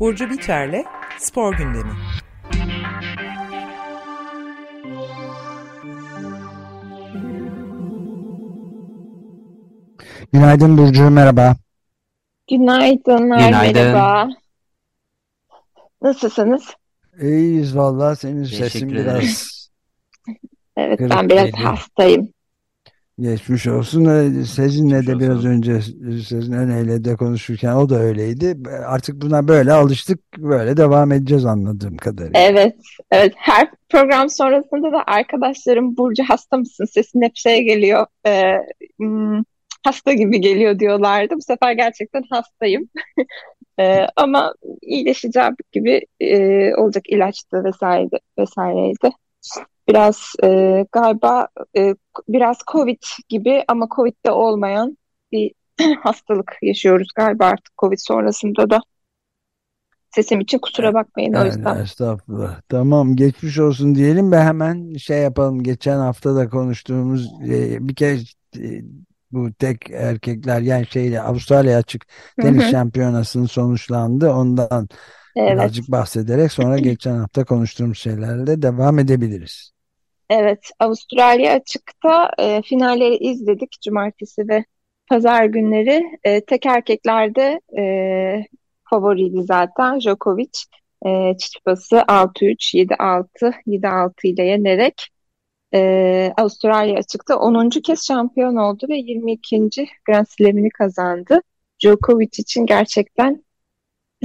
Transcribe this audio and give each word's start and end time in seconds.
Burcu 0.00 0.30
Biterle 0.30 0.84
Spor 1.18 1.54
Gündemi. 1.54 1.92
Günaydın 10.32 10.78
Burcu, 10.78 11.10
merhaba. 11.10 11.56
Günaydınlar, 12.50 13.46
Günaydın. 13.48 13.82
merhaba. 13.82 14.28
Nasılsınız? 16.02 16.62
İyiyiz 17.22 17.76
vallahi 17.76 18.16
senin 18.16 18.44
sesin 18.44 18.62
Teşekkür 18.64 18.88
biraz 18.94 19.06
ederim. 19.16 19.28
Evet, 20.76 20.98
Kırık 20.98 21.10
ben 21.10 21.28
biraz 21.28 21.46
geliyor. 21.46 21.58
hastayım. 21.68 22.33
Geçmiş 23.18 23.66
olsun. 23.66 24.04
Ee, 24.04 24.44
Sezinle 24.44 24.98
Geçmiş 24.98 25.14
de 25.14 25.20
biraz 25.20 25.36
olsun. 25.38 25.48
önce 25.48 25.80
Sezin 26.22 26.52
Öne'yle 26.52 27.04
de 27.04 27.16
konuşurken 27.16 27.72
o 27.72 27.88
da 27.88 27.98
öyleydi. 27.98 28.56
Artık 28.86 29.22
buna 29.22 29.48
böyle 29.48 29.72
alıştık, 29.72 30.20
böyle 30.38 30.76
devam 30.76 31.12
edeceğiz 31.12 31.44
anladığım 31.46 31.96
kadarıyla. 31.96 32.40
Evet, 32.40 32.76
evet. 33.10 33.32
Her 33.36 33.68
program 33.88 34.30
sonrasında 34.30 34.92
da 34.92 35.04
arkadaşlarım 35.06 35.96
Burcu 35.96 36.22
hasta 36.28 36.56
mısın? 36.56 36.84
Sesin 36.84 37.22
hep 37.22 37.36
şey 37.36 37.62
geliyor, 37.62 38.06
e, 38.26 38.52
hmm, 38.98 39.42
hasta 39.84 40.12
gibi 40.12 40.40
geliyor 40.40 40.78
diyorlardı. 40.78 41.34
Bu 41.36 41.42
sefer 41.42 41.72
gerçekten 41.72 42.22
hastayım. 42.30 42.88
E, 43.78 44.06
ama 44.16 44.54
iyileşeceğim 44.82 45.56
gibi 45.72 46.00
e, 46.20 46.74
olacak 46.74 47.04
ilaçtı 47.08 47.64
vesaire 47.64 48.08
vesaireydi. 48.38 49.10
Biraz 49.88 50.32
e, 50.44 50.84
galiba 50.92 51.48
e, 51.76 51.94
biraz 52.28 52.58
Covid 52.72 53.02
gibi 53.28 53.64
ama 53.68 53.88
Covid'de 53.96 54.30
olmayan 54.30 54.98
bir 55.32 55.52
hastalık 56.02 56.58
yaşıyoruz 56.62 57.08
galiba 57.16 57.46
artık 57.46 57.78
Covid 57.78 57.98
sonrasında 57.98 58.70
da. 58.70 58.80
Sesim 60.14 60.40
için 60.40 60.58
kusura 60.58 60.94
bakmayın 60.94 61.34
o 61.34 61.38
Yani 61.38 61.46
yüzden. 61.46 61.76
estağfurullah. 61.76 62.60
Tamam 62.68 63.16
geçmiş 63.16 63.58
olsun 63.58 63.94
diyelim 63.94 64.32
ve 64.32 64.40
hemen 64.40 64.94
şey 64.94 65.18
yapalım. 65.22 65.62
Geçen 65.62 65.98
hafta 65.98 66.36
da 66.36 66.48
konuştuğumuz 66.48 67.32
e, 67.48 67.88
bir 67.88 67.94
kez 67.94 68.34
e, 68.58 68.82
bu 69.32 69.52
tek 69.52 69.90
erkekler 69.90 70.60
yani 70.60 70.86
şeyle 70.86 71.20
Avustralya 71.22 71.78
açık 71.78 72.06
Hı 72.40 72.42
tenis 72.42 72.64
hı, 72.64 72.70
şampiyonasının 72.70 73.46
sonuçlandı. 73.46 74.30
Ondan 74.30 74.88
evet, 75.36 75.52
birazcık 75.58 75.90
bahsederek 75.90 76.52
sonra 76.52 76.78
geçen 76.78 77.16
hafta 77.16 77.44
konuştuğumuz 77.44 77.98
şeylerle 77.98 78.62
devam 78.62 78.98
edebiliriz. 78.98 79.73
Evet. 80.30 80.70
Avustralya 80.78 81.52
açıkta 81.52 82.30
e, 82.38 82.62
finalleri 82.62 83.16
izledik 83.16 83.80
cumartesi 83.84 84.48
ve 84.48 84.64
pazar 85.08 85.44
günleri. 85.44 86.18
E, 86.24 86.44
tek 86.44 86.66
erkeklerde 86.66 87.60
e, 87.78 87.84
favoriydi 88.90 89.42
zaten 89.42 90.00
Djokovic. 90.00 90.58
E, 91.06 91.36
Çiçipas'ı 91.38 91.96
6-3, 91.96 92.74
7-6, 92.74 93.54
7-6 93.66 94.26
ile 94.26 94.42
yenerek 94.44 95.08
e, 95.74 96.32
Avustralya 96.36 96.94
açıkta 96.98 97.38
10. 97.38 97.70
kez 97.70 98.06
şampiyon 98.06 98.56
oldu 98.56 98.86
ve 98.88 98.96
22. 98.96 99.86
Grand 100.06 100.26
Slam'ini 100.26 100.70
kazandı. 100.70 101.40
Djokovic 101.82 102.30
için 102.38 102.66
gerçekten 102.66 103.44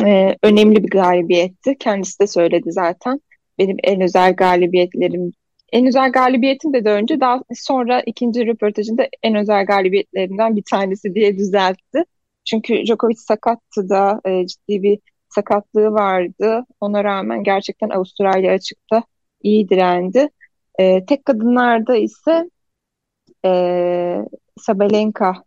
e, 0.05 0.36
önemli 0.44 0.83
bir 0.83 0.89
galibiyetti. 0.89 1.77
Kendisi 1.80 2.20
de 2.20 2.27
söyledi 2.27 2.72
zaten. 2.72 3.22
Benim 3.58 3.77
en 3.83 4.02
özel 4.02 4.36
galibiyetlerim, 4.36 5.31
en 5.71 5.87
özel 5.87 6.11
galibiyetim 6.11 6.73
de 6.73 6.85
de 6.85 6.91
önce 6.91 7.19
daha 7.19 7.41
sonra 7.55 8.01
ikinci 8.01 8.47
röportajında 8.47 9.07
en 9.23 9.35
özel 9.35 9.65
galibiyetlerinden 9.65 10.55
bir 10.55 10.63
tanesi 10.71 11.15
diye 11.15 11.37
düzeltti. 11.37 12.03
Çünkü 12.45 12.85
Djokovic 12.85 13.17
sakattı 13.17 13.89
da 13.89 14.21
e, 14.25 14.47
ciddi 14.47 14.83
bir 14.83 14.99
sakatlığı 15.29 15.91
vardı. 15.91 16.65
Ona 16.81 17.03
rağmen 17.03 17.43
gerçekten 17.43 17.89
Avustralya 17.89 18.53
açıkta 18.53 19.03
iyi 19.43 19.69
direndi. 19.69 20.29
E, 20.79 21.05
tek 21.05 21.25
kadınlarda 21.25 21.95
ise 21.95 22.49
e, 23.45 23.49
Sabalenka 24.58 25.43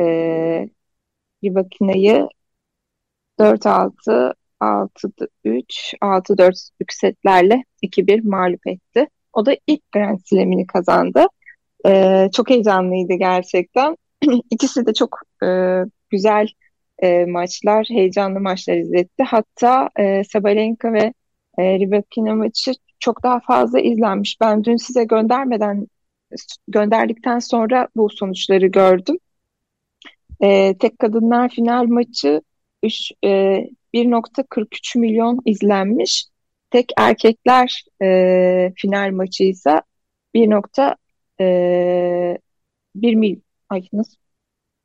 e, 0.00 0.04
Rivakina'yı 1.44 2.28
4-6, 3.38 4.34
6-3, 4.60 5.94
6-4 6.00 6.70
setlerle 6.90 7.64
2-1 7.82 8.20
mağlup 8.28 8.66
etti. 8.66 9.08
O 9.36 9.46
da 9.46 9.56
ilk 9.66 9.92
Grand 9.92 10.18
Slam'ini 10.24 10.66
kazandı. 10.66 11.26
Ee, 11.86 12.28
çok 12.34 12.50
heyecanlıydı 12.50 13.14
gerçekten. 13.14 13.96
İkisi 14.50 14.86
de 14.86 14.94
çok 14.94 15.18
e, 15.44 15.48
güzel 16.10 16.48
e, 17.02 17.24
maçlar, 17.24 17.86
heyecanlı 17.90 18.40
maçlar 18.40 18.76
izletti. 18.76 19.22
Hatta 19.22 19.90
e, 19.98 20.24
Sabalenka 20.24 20.92
ve 20.92 21.12
e, 21.58 21.78
Rybakina 21.78 22.34
maçı 22.34 22.72
çok 22.98 23.22
daha 23.22 23.40
fazla 23.40 23.80
izlenmiş. 23.80 24.40
Ben 24.40 24.64
dün 24.64 24.76
size 24.76 25.04
göndermeden 25.04 25.86
gönderdikten 26.68 27.38
sonra 27.38 27.88
bu 27.96 28.10
sonuçları 28.10 28.66
gördüm. 28.66 29.18
E, 30.40 30.78
tek 30.78 30.98
kadınlar 30.98 31.48
final 31.48 31.84
maçı 31.84 32.42
üç- 32.82 33.12
e, 33.24 33.28
1.43 33.94 34.96
milyon 34.96 35.40
izlenmiş. 35.44 36.26
Tek 36.76 36.92
erkekler 36.96 37.84
e, 38.02 38.72
final 38.76 39.10
maçı 39.12 39.44
ise 39.44 39.82
1.1 40.34 43.14
mil 43.14 43.40
ay 43.68 43.82
nasıl 43.92 44.16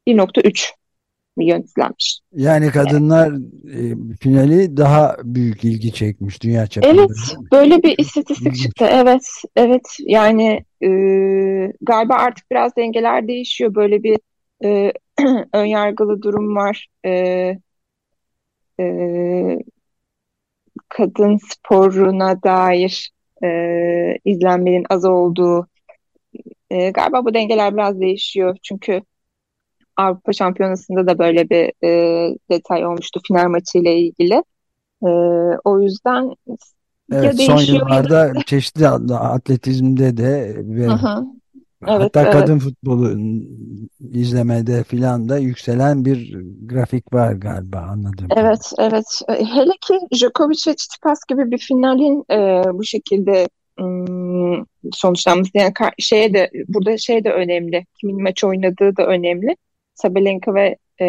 1.3 0.07 0.71
milyon 1.37 1.61
izlenmiş. 1.61 2.19
Yani 2.33 2.71
kadınlar 2.71 3.33
e, 3.73 3.95
finali 4.19 4.77
daha 4.77 5.17
büyük 5.23 5.63
ilgi 5.63 5.93
çekmiş 5.93 6.43
dünya 6.43 6.67
çapında 6.67 7.01
Evet, 7.01 7.35
böyle 7.51 7.83
bir 7.83 7.97
istatistik 7.97 8.55
çıktı. 8.55 8.85
Evet, 8.91 9.27
evet. 9.55 9.97
Yani 9.99 10.65
e, 10.83 10.87
galiba 11.81 12.13
artık 12.13 12.51
biraz 12.51 12.75
dengeler 12.75 13.27
değişiyor. 13.27 13.75
Böyle 13.75 14.03
bir 14.03 14.19
e, 14.63 14.93
önyargılı 15.53 16.21
durum 16.21 16.55
var. 16.55 16.87
E, 17.05 17.11
e, 18.79 18.83
kadın 20.97 21.39
sporuna 21.51 22.43
dair 22.43 23.11
e, 23.43 23.49
izlenmenin 24.25 24.85
az 24.89 25.05
olduğu. 25.05 25.67
E, 26.69 26.89
galiba 26.89 27.25
bu 27.25 27.33
dengeler 27.33 27.73
biraz 27.73 27.99
değişiyor. 27.99 28.57
Çünkü 28.61 29.01
Avrupa 29.97 30.33
Şampiyonası'nda 30.33 31.07
da 31.07 31.19
böyle 31.19 31.49
bir 31.49 31.87
e, 31.87 32.35
detay 32.51 32.85
olmuştu 32.85 33.21
final 33.27 33.49
maçıyla 33.49 33.91
ilgili. 33.91 34.43
E, 35.03 35.09
o 35.63 35.79
yüzden 35.79 36.23
ya 36.25 36.55
Evet 37.11 37.41
son 37.41 37.61
yıllarda 37.61 38.33
çeşitli 38.45 38.87
atletizmde 38.87 40.17
de 40.17 40.55
ve. 40.57 40.87
Evet, 41.87 42.01
hatta 42.01 42.21
evet. 42.21 42.33
kadın 42.33 42.59
futbolu 42.59 43.17
izlemede 44.13 44.83
filan 44.83 45.29
da 45.29 45.37
yükselen 45.37 46.05
bir 46.05 46.37
grafik 46.65 47.13
var 47.13 47.33
galiba 47.33 47.95
kadarıyla. 48.17 48.35
Evet, 48.35 48.71
evet. 48.79 49.21
E, 49.29 49.45
Hele 49.45 49.71
ki 49.81 49.99
Djokovic 50.15 50.67
ve 50.67 50.75
Tsitsipas 50.75 51.19
gibi 51.29 51.51
bir 51.51 51.57
finalin 51.57 52.23
e, 52.31 52.63
bu 52.73 52.83
şekilde 52.83 53.47
ım, 53.79 54.65
sonuçlanması 54.93 55.51
yani 55.53 55.73
şeye 55.99 56.33
de 56.33 56.49
burada 56.67 56.97
şey 56.97 57.23
de 57.23 57.31
önemli. 57.31 57.85
Kimin 58.01 58.23
maç 58.23 58.43
oynadığı 58.43 58.97
da 58.97 59.07
önemli. 59.07 59.55
Sabalenka 59.93 60.53
ve 60.53 60.77
e, 61.01 61.05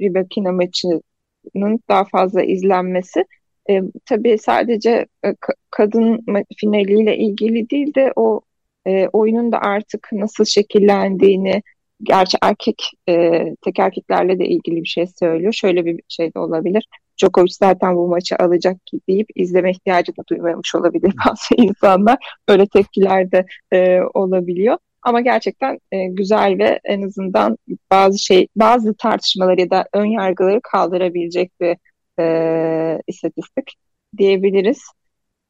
Rybakina 0.00 0.52
maçının 0.52 1.80
daha 1.88 2.04
fazla 2.04 2.42
izlenmesi. 2.42 3.24
E, 3.70 3.82
tabii 4.06 4.38
sadece 4.38 5.06
e, 5.22 5.28
ka- 5.28 5.56
kadın 5.70 6.24
finaliyle 6.56 7.16
ilgili 7.16 7.70
değil 7.70 7.94
de 7.94 8.12
o 8.16 8.40
e, 8.86 9.08
oyunun 9.12 9.52
da 9.52 9.58
artık 9.58 10.08
nasıl 10.12 10.44
şekillendiğini, 10.44 11.62
gerçi 12.02 12.38
erkek 12.42 12.82
e, 13.08 13.44
tek 13.62 13.78
erkeklerle 13.78 14.38
de 14.38 14.46
ilgili 14.46 14.82
bir 14.82 14.88
şey 14.88 15.06
söylüyor. 15.06 15.52
Şöyle 15.52 15.84
bir 15.84 16.00
şey 16.08 16.34
de 16.34 16.38
olabilir. 16.38 16.86
Djokovic 17.18 17.52
zaten 17.52 17.96
bu 17.96 18.08
maçı 18.08 18.36
alacak 18.36 18.86
ki 18.86 19.00
deyip 19.08 19.28
izleme 19.34 19.70
ihtiyacı 19.70 20.12
da 20.16 20.22
duymamış 20.30 20.74
olabilir 20.74 21.14
bazı 21.26 21.54
insanlar. 21.56 22.18
Öyle 22.48 22.66
tepkiler 22.66 23.32
de 23.32 23.46
e, 23.72 24.00
olabiliyor. 24.14 24.78
Ama 25.02 25.20
gerçekten 25.20 25.78
e, 25.92 26.06
güzel 26.06 26.58
ve 26.58 26.80
en 26.84 27.02
azından 27.02 27.58
bazı 27.90 28.18
şey, 28.18 28.48
bazı 28.56 28.94
tartışmaları 28.94 29.60
ya 29.60 29.70
da 29.70 29.88
ön 29.92 30.04
yargıları 30.04 30.60
kaldırabilecek 30.62 31.60
bir 31.60 31.76
e, 32.20 33.02
istatistik 33.06 33.74
diyebiliriz. 34.18 34.82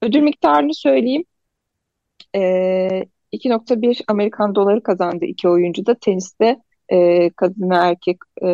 Ödül 0.02 0.20
miktarını 0.20 0.74
söyleyeyim. 0.74 1.24
E, 2.36 2.40
2.1 3.34 4.04
Amerikan 4.08 4.54
doları 4.54 4.82
kazandı 4.82 5.24
iki 5.24 5.48
oyuncu 5.48 5.86
da. 5.86 5.94
Teniste 5.94 6.56
e, 6.88 7.30
kadın 7.30 7.70
ve 7.70 7.74
erkek 7.74 8.18
e, 8.44 8.48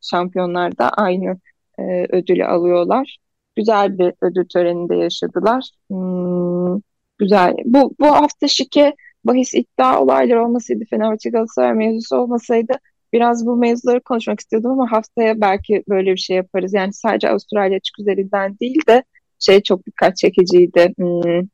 şampiyonlar 0.00 0.78
da 0.78 0.88
aynı 0.88 1.36
e, 1.78 1.82
ödülü 2.16 2.44
alıyorlar. 2.44 3.18
Güzel 3.56 3.98
bir 3.98 4.12
ödül 4.22 4.44
töreninde 4.48 4.96
yaşadılar. 4.96 5.70
Hmm, 5.90 6.80
güzel. 7.18 7.54
Bu, 7.64 7.94
bu 8.00 8.06
hafta 8.06 8.48
şike 8.48 8.94
bahis 9.24 9.54
iddia 9.54 10.02
olayları 10.02 10.44
olmasaydı, 10.44 10.84
Fenerbahçe 10.90 11.30
Galatasaray 11.30 11.74
mevzusu 11.74 12.16
olmasaydı 12.16 12.72
biraz 13.12 13.46
bu 13.46 13.56
mevzuları 13.56 14.00
konuşmak 14.00 14.40
istiyordum 14.40 14.70
ama 14.70 14.92
haftaya 14.92 15.40
belki 15.40 15.84
böyle 15.88 16.12
bir 16.12 16.18
şey 16.18 16.36
yaparız. 16.36 16.74
Yani 16.74 16.92
sadece 16.92 17.30
Avustralya 17.30 17.76
açık 17.76 18.00
üzerinden 18.00 18.58
değil 18.58 18.86
de 18.88 19.04
şey 19.38 19.62
çok 19.62 19.86
dikkat 19.86 20.16
çekiciydi. 20.16 20.94
Hmm, 20.98 21.48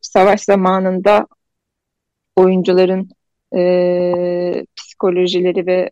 savaş 0.00 0.40
zamanında 0.40 1.26
oyuncuların 2.38 3.08
e, 3.56 4.64
psikolojileri 4.76 5.66
ve 5.66 5.90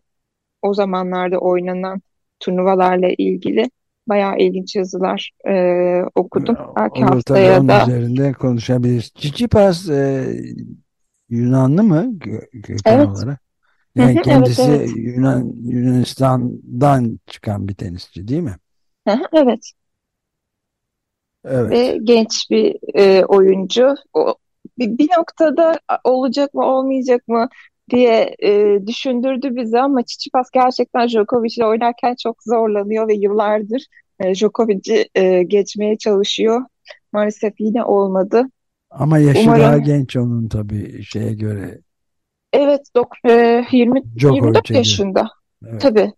o 0.61 0.73
zamanlarda 0.73 1.37
oynanan 1.37 2.01
turnuvalarla 2.39 3.09
ilgili 3.17 3.69
bayağı 4.07 4.37
ilginç 4.37 4.75
yazılar 4.75 5.31
e, 5.47 5.53
okudum. 6.15 6.55
Belki 6.77 7.05
Olur 7.05 7.13
haftaya 7.13 7.59
onun 7.59 7.69
da 7.69 7.83
üzerinde 7.83 8.33
konuşabiliriz. 8.33 9.09
Tsitsipas 9.09 9.89
e, 9.89 10.27
Yunanlı 11.29 11.83
mı 11.83 12.13
gö- 12.17 12.81
evet. 12.85 13.07
olarak? 13.07 13.39
Yani 13.95 14.13
hı, 14.13 14.19
evet 14.19 14.23
kendisi 14.23 14.61
evet. 14.61 14.91
Yunan 14.97 15.53
Yunanistan'dan 15.63 17.19
çıkan 17.27 17.67
bir 17.67 17.73
tenisçi 17.75 18.27
değil 18.27 18.41
mi? 18.41 18.55
Hı, 19.07 19.17
evet. 19.33 19.71
Evet. 21.45 21.71
Ve 21.71 21.99
genç 22.03 22.49
bir 22.51 22.75
e, 22.95 23.25
oyuncu. 23.25 23.95
O, 24.13 24.35
bir, 24.77 24.97
bir 24.97 25.09
noktada 25.17 25.79
olacak 26.03 26.53
mı 26.53 26.65
olmayacak 26.65 27.27
mı 27.27 27.49
diye 27.89 28.35
e, 28.43 28.79
düşündürdü 28.87 29.55
bizi 29.55 29.79
ama 29.79 30.03
Tsitsipas 30.03 30.49
gerçekten 30.51 31.07
Djokovic 31.07 31.53
ile 31.57 31.65
oynarken 31.65 32.15
çok 32.23 32.43
zorlanıyor 32.43 33.07
ve 33.07 33.13
yıllardır 33.13 33.85
e, 34.19 34.35
Djokovic'i 34.35 35.09
e, 35.15 35.43
geçmeye 35.43 35.97
çalışıyor. 35.97 36.61
Maalesef 37.13 37.53
yine 37.59 37.83
olmadı. 37.83 38.43
Ama 38.91 39.17
yaşı 39.17 39.47
daha 39.47 39.55
Umarım 39.55 39.83
genç 39.83 40.15
onun 40.15 40.47
tabii 40.47 41.03
şeye 41.03 41.33
göre 41.33 41.79
evet 42.53 42.81
dok, 42.95 43.07
e, 43.29 43.65
20 43.71 44.01
24 44.01 44.17
Djokovic'e 44.17 44.73
göre. 44.73 44.77
yaşında. 44.77 45.29
Evet. 45.67 45.81
Tabii. 45.81 46.13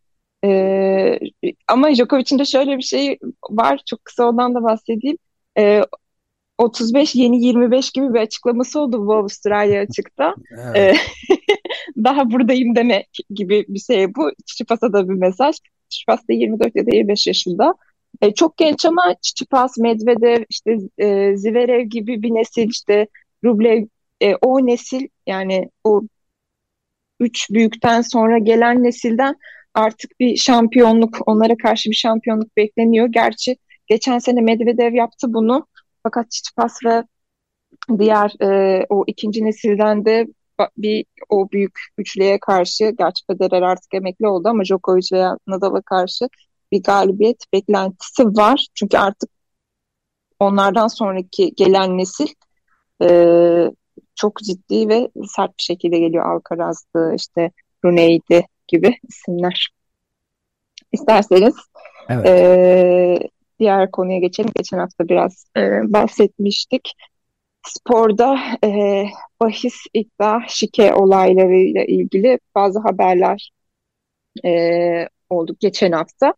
E, 0.45 1.19
ama 1.67 1.93
Djokovic'in 1.93 2.39
de 2.39 2.45
şöyle 2.45 2.77
bir 2.77 2.83
şey 2.83 3.19
var. 3.49 3.81
Çok 3.85 4.05
kısa 4.05 4.25
ondan 4.29 4.55
da 4.55 4.63
bahsedeyim. 4.63 5.17
E, 5.57 5.81
35 6.59 7.15
yeni 7.15 7.45
25 7.45 7.91
gibi 7.91 8.13
bir 8.13 8.19
açıklaması 8.19 8.79
oldu 8.79 9.07
bu 9.07 9.13
Avustralya 9.13 9.81
açıkta. 9.81 10.35
Evet. 10.51 10.75
Ee, 10.77 10.93
daha 12.03 12.31
buradayım 12.31 12.75
demek 12.75 13.07
gibi 13.29 13.65
bir 13.67 13.79
şey 13.79 14.15
bu. 14.15 14.31
Çiçipas'a 14.45 14.93
da 14.93 15.09
bir 15.09 15.13
mesaj. 15.13 15.55
Çiçipas 15.89 16.27
da 16.29 16.33
24 16.33 16.75
ya 16.75 16.85
da 16.85 16.95
25 16.95 17.27
yaşında. 17.27 17.73
Ee, 18.21 18.33
çok 18.33 18.57
genç 18.57 18.85
ama 18.85 19.15
Çiçipas, 19.21 19.77
Medvedev, 19.77 20.43
işte 20.49 20.77
e, 20.97 21.37
Zverev 21.37 21.81
gibi 21.81 22.21
bir 22.21 22.29
nesil 22.29 22.69
işte 22.69 23.07
Rublev 23.43 23.85
e, 24.21 24.35
o 24.35 24.65
nesil 24.65 25.07
yani 25.27 25.69
o 25.83 26.01
üç 27.19 27.49
büyükten 27.49 28.01
sonra 28.01 28.37
gelen 28.37 28.83
nesilden 28.83 29.35
artık 29.73 30.19
bir 30.19 30.35
şampiyonluk 30.35 31.17
onlara 31.25 31.57
karşı 31.57 31.89
bir 31.89 31.95
şampiyonluk 31.95 32.57
bekleniyor. 32.57 33.07
Gerçi 33.07 33.57
geçen 33.87 34.19
sene 34.19 34.41
Medvedev 34.41 34.93
yaptı 34.93 35.33
bunu. 35.33 35.67
Fakat 36.03 36.29
Tsitsipas 36.29 36.85
ve 36.85 37.03
diğer 37.97 38.43
e, 38.43 38.85
o 38.89 39.03
ikinci 39.07 39.45
nesilden 39.45 40.05
de 40.05 40.27
bir 40.77 41.05
o 41.29 41.51
büyük 41.51 41.79
üçlüye 41.97 42.39
karşı 42.39 42.89
gerçi 42.97 43.25
Federer 43.27 43.61
artık 43.61 43.93
emekli 43.93 44.27
oldu 44.27 44.49
ama 44.49 44.63
Djokovic 44.63 45.07
veya 45.13 45.37
Nadal'a 45.47 45.81
karşı 45.81 46.29
bir 46.71 46.83
galibiyet 46.83 47.43
beklentisi 47.53 48.25
var. 48.25 48.67
Çünkü 48.73 48.97
artık 48.97 49.29
onlardan 50.39 50.87
sonraki 50.87 51.55
gelen 51.55 51.97
nesil 51.97 52.27
e, 53.03 53.09
çok 54.15 54.37
ciddi 54.37 54.89
ve 54.89 55.09
sert 55.35 55.57
bir 55.57 55.63
şekilde 55.63 55.99
geliyor. 55.99 56.25
Alcaraz'dı 56.35 57.13
işte 57.15 57.51
Brunei'di 57.83 58.45
gibi 58.67 58.97
isimler. 59.09 59.69
İsterseniz 60.91 61.55
Evet. 62.09 62.25
e, 62.25 63.29
diğer 63.59 63.91
konuya 63.91 64.19
geçelim. 64.19 64.51
Geçen 64.55 64.77
hafta 64.79 65.09
biraz 65.09 65.45
e, 65.57 65.61
bahsetmiştik. 65.93 66.93
Sporda 67.67 68.39
e, 68.63 69.05
bahis 69.41 69.75
iddia 69.93 70.39
şike 70.47 70.93
olaylarıyla 70.93 71.83
ilgili 71.83 72.39
bazı 72.55 72.79
haberler 72.79 73.51
e, 74.45 75.07
oldu 75.29 75.55
geçen 75.59 75.91
hafta. 75.91 76.33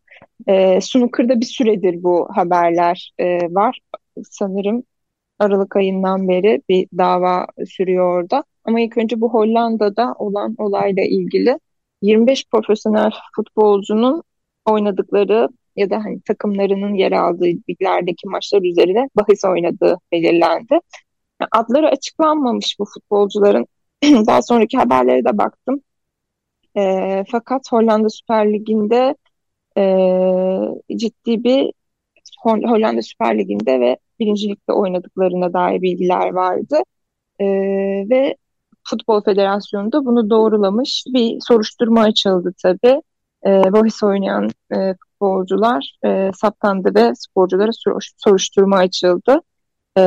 E, 0.48 0.80
Snooker'da 0.80 1.40
bir 1.40 1.46
süredir 1.46 2.02
bu 2.02 2.28
haberler 2.34 3.12
e, 3.18 3.38
var. 3.38 3.80
Sanırım 4.30 4.84
Aralık 5.38 5.76
ayından 5.76 6.28
beri 6.28 6.62
bir 6.68 6.88
dava 6.98 7.46
sürüyor 7.68 8.18
orada. 8.18 8.44
Ama 8.64 8.80
ilk 8.80 8.98
önce 8.98 9.20
bu 9.20 9.32
Hollanda'da 9.32 10.14
olan 10.18 10.54
olayla 10.58 11.04
ilgili 11.04 11.58
25 12.02 12.46
profesyonel 12.52 13.10
futbolcunun 13.36 14.22
oynadıkları 14.66 15.48
ya 15.76 15.90
da 15.90 15.96
hani 15.96 16.20
takımlarının 16.20 16.94
yer 16.94 17.12
aldığı 17.12 17.44
liglerdeki 17.44 18.28
maçlar 18.28 18.62
üzerine 18.62 19.08
bahis 19.16 19.44
oynadığı 19.44 19.98
belirlendi. 20.12 20.78
Adları 21.52 21.88
açıklanmamış 21.88 22.76
bu 22.78 22.84
futbolcuların. 22.84 23.66
Daha 24.04 24.42
sonraki 24.42 24.78
haberlere 24.78 25.24
de 25.24 25.38
baktım. 25.38 25.80
E, 26.76 27.24
fakat 27.30 27.62
Hollanda 27.72 28.08
Süper 28.08 28.52
Ligi'nde 28.52 29.14
e, 29.78 30.96
ciddi 30.96 31.44
bir 31.44 31.72
Hol- 32.42 32.70
Hollanda 32.70 33.02
Süper 33.02 33.38
Ligi'nde 33.38 33.80
ve 33.80 33.96
birinci 34.20 34.48
ligde 34.48 34.72
oynadıklarına 34.72 35.52
dair 35.52 35.82
bilgiler 35.82 36.32
vardı. 36.32 36.76
E, 37.40 37.46
ve 38.10 38.36
Futbol 38.84 39.22
Federasyonu 39.24 39.92
da 39.92 40.04
bunu 40.04 40.30
doğrulamış. 40.30 41.04
Bir 41.14 41.36
soruşturma 41.40 42.00
açıldı 42.00 42.54
tabii. 42.62 43.02
E, 43.46 43.72
bahis 43.72 44.02
oynayan 44.02 44.48
e, 44.74 44.94
futbolcular 45.22 45.96
e, 46.04 46.30
saptandı 46.34 46.94
ve 46.94 47.12
sporculara 47.14 47.72
sor- 47.72 48.10
soruşturma 48.16 48.76
açıldı. 48.76 49.40
E, 49.98 50.02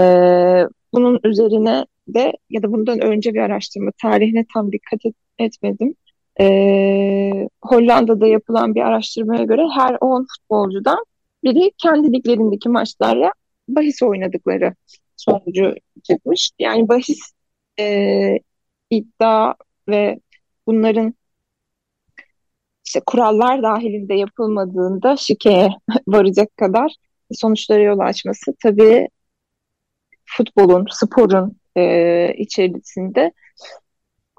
bunun 0.94 1.20
üzerine 1.24 1.86
de 2.08 2.34
ya 2.50 2.64
da 2.64 2.72
bundan 2.72 3.02
önce 3.02 3.34
bir 3.34 3.40
araştırma 3.40 3.92
tarihine 4.02 4.46
tam 4.54 4.72
dikkat 4.72 5.06
et- 5.06 5.16
etmedim. 5.40 5.96
E, 6.40 7.48
Hollanda'da 7.62 8.28
yapılan 8.28 8.76
bir 8.76 8.82
araştırmaya 8.82 9.44
göre 9.44 9.62
her 9.76 9.98
10 10.02 10.26
futbolcudan 10.36 11.06
biri 11.44 11.72
kendi 11.78 12.14
liglerindeki 12.14 12.70
maçlarla 12.70 13.32
bahis 13.68 14.04
oynadıkları 14.04 14.74
sonucu 15.18 15.76
çıkmış. 16.04 16.52
Yani 16.60 16.88
bahis 16.90 17.32
e, 17.80 18.40
iddia 18.90 19.54
ve 19.90 20.20
bunların 20.68 21.14
işte 22.86 23.02
kurallar 23.06 23.64
dahilinde 23.64 24.14
yapılmadığında 24.14 25.18
şikeye 25.18 25.70
varacak 26.08 26.58
kadar 26.58 26.96
sonuçlara 27.32 27.82
yol 27.82 28.00
açması 28.00 28.54
tabii 28.64 29.08
futbolun, 30.26 30.86
sporun 30.92 31.58
e, 31.78 32.34
içerisinde 32.38 33.32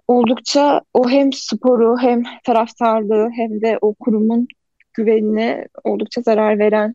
oldukça 0.08 0.80
o 0.94 1.08
hem 1.10 1.32
sporu 1.32 1.96
hem 2.00 2.22
taraftarlığı 2.44 3.28
hem 3.36 3.60
de 3.60 3.78
o 3.80 3.94
kurumun 3.94 4.46
güvenine 4.94 5.68
oldukça 5.84 6.22
zarar 6.22 6.58
veren 6.58 6.94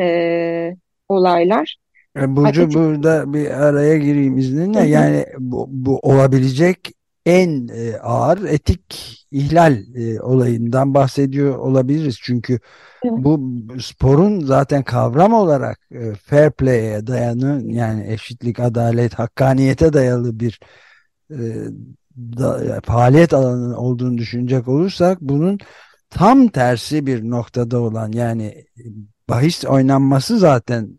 e, 0.00 0.76
olaylar. 1.08 1.76
E, 2.16 2.36
Burcu 2.36 2.48
Atletik 2.48 2.74
burada 2.74 3.32
bir 3.32 3.50
araya 3.50 3.98
gireyim 3.98 4.38
izninle. 4.38 4.78
Hı 4.78 4.82
hı, 4.82 4.88
Yani 4.88 5.26
bu, 5.38 5.66
bu 5.70 5.98
olabilecek 5.98 6.92
en 7.26 7.68
e, 7.68 7.96
ağır 7.98 8.44
etik 8.44 9.16
ihlal 9.30 9.76
e, 9.94 10.20
olayından 10.20 10.94
bahsediyor 10.94 11.58
olabiliriz. 11.58 12.18
Çünkü 12.22 12.52
evet. 13.04 13.14
bu 13.18 13.58
sporun 13.80 14.40
zaten 14.40 14.82
kavram 14.82 15.32
olarak 15.32 15.80
e, 15.90 16.14
fair 16.14 16.50
play'e 16.50 17.06
dayanı 17.06 17.62
yani 17.72 18.12
eşitlik, 18.12 18.60
adalet, 18.60 19.14
hakkaniyete 19.14 19.92
dayalı 19.92 20.40
bir 20.40 20.60
e, 21.30 21.36
da- 22.16 22.80
faaliyet 22.84 23.34
alanı 23.34 23.78
olduğunu 23.78 24.18
düşünecek 24.18 24.68
olursak 24.68 25.20
bunun 25.20 25.58
tam 26.10 26.48
tersi 26.48 27.06
bir 27.06 27.30
noktada 27.30 27.80
olan 27.80 28.12
yani 28.12 28.64
bahis 29.28 29.64
oynanması 29.64 30.38
zaten 30.38 30.98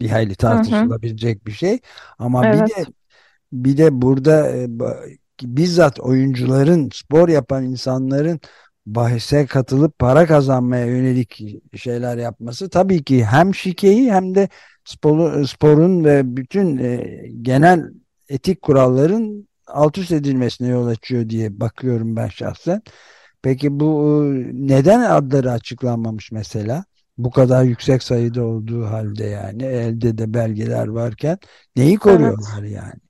bir 0.00 0.10
hayli 0.10 0.28
Hı 0.28 0.32
hı, 0.32 0.36
tartışılabilecek 0.36 1.46
bir 1.46 1.52
şey 1.52 1.78
ama 2.18 2.42
bir 2.42 2.48
evet. 2.48 2.76
de 2.76 2.84
bir 3.52 3.76
de 3.76 4.02
burada 4.02 4.50
bizzat 5.44 6.00
oyuncuların 6.00 6.90
spor 6.92 7.28
yapan 7.28 7.64
insanların 7.64 8.40
bahise 8.86 9.46
katılıp 9.46 9.98
para 9.98 10.26
kazanmaya 10.26 10.86
yönelik 10.86 11.42
şeyler 11.76 12.16
yapması 12.18 12.70
tabii 12.70 13.04
ki 13.04 13.24
hem 13.24 13.54
şikeyi 13.54 14.12
hem 14.12 14.34
de 14.34 14.48
sporu, 14.84 15.46
sporun 15.46 16.04
ve 16.04 16.36
bütün 16.36 16.78
e, 16.78 17.22
genel 17.42 17.82
etik 18.28 18.62
kuralların 18.62 19.48
alt 19.66 19.98
üst 19.98 20.12
edilmesine 20.12 20.68
yol 20.68 20.86
açıyor 20.86 21.28
diye 21.28 21.60
bakıyorum 21.60 22.16
ben 22.16 22.28
şahsen. 22.28 22.82
Peki 23.42 23.80
bu 23.80 24.22
e, 24.26 24.50
neden 24.52 25.00
adları 25.00 25.52
açıklanmamış 25.52 26.32
mesela? 26.32 26.84
Bu 27.18 27.30
kadar 27.30 27.64
yüksek 27.64 28.02
sayıda 28.02 28.44
olduğu 28.44 28.84
halde 28.84 29.24
yani 29.24 29.62
elde 29.64 30.18
de 30.18 30.34
belgeler 30.34 30.88
varken 30.88 31.38
neyi 31.76 31.88
Evet. 31.92 32.00
koruyorlar 32.00 32.62
yani? 32.62 33.00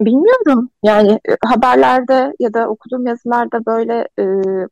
Bilmiyorum. 0.00 0.70
Yani 0.82 1.12
e, 1.12 1.36
haberlerde 1.44 2.34
ya 2.38 2.54
da 2.54 2.68
okuduğum 2.68 3.06
yazılarda 3.06 3.66
böyle 3.66 4.08
e, 4.18 4.24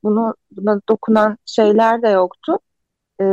bunu 0.02 0.34
buna 0.50 0.80
dokunan 0.88 1.38
şeyler 1.46 2.02
de 2.02 2.08
yoktu. 2.08 2.58
E, 3.20 3.24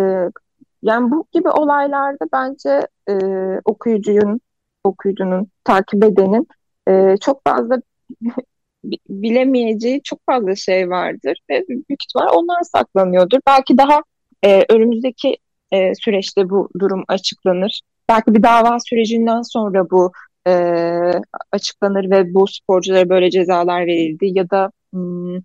yani 0.81 1.11
bu 1.11 1.25
gibi 1.31 1.49
olaylarda 1.49 2.25
bence 2.33 2.87
e, 3.09 3.13
okuyucunun 3.65 4.41
okuyucunun 4.83 5.47
takip 5.63 6.03
edenin 6.05 6.47
e, 6.87 7.17
çok 7.21 7.41
fazla 7.47 7.77
bilemeyeceği 9.09 10.01
çok 10.03 10.19
fazla 10.25 10.55
şey 10.55 10.89
vardır 10.89 11.37
ve 11.49 11.63
büyük 11.67 12.03
ihtimal 12.03 12.27
onlar 12.33 12.61
saklanıyordur. 12.61 13.39
Belki 13.47 13.77
daha 13.77 14.01
e, 14.43 14.65
önümüzdeki 14.69 15.37
e, 15.71 15.95
süreçte 15.95 16.49
bu 16.49 16.69
durum 16.79 17.03
açıklanır. 17.07 17.81
Belki 18.09 18.33
bir 18.33 18.43
dava 18.43 18.77
sürecinden 18.79 19.41
sonra 19.41 19.89
bu 19.89 20.11
e, 20.47 20.51
açıklanır 21.51 22.11
ve 22.11 22.33
bu 22.33 22.47
sporculara 22.47 23.09
böyle 23.09 23.29
cezalar 23.29 23.87
verildi 23.87 24.31
ya 24.33 24.49
da 24.49 24.71
hmm, 24.93 25.37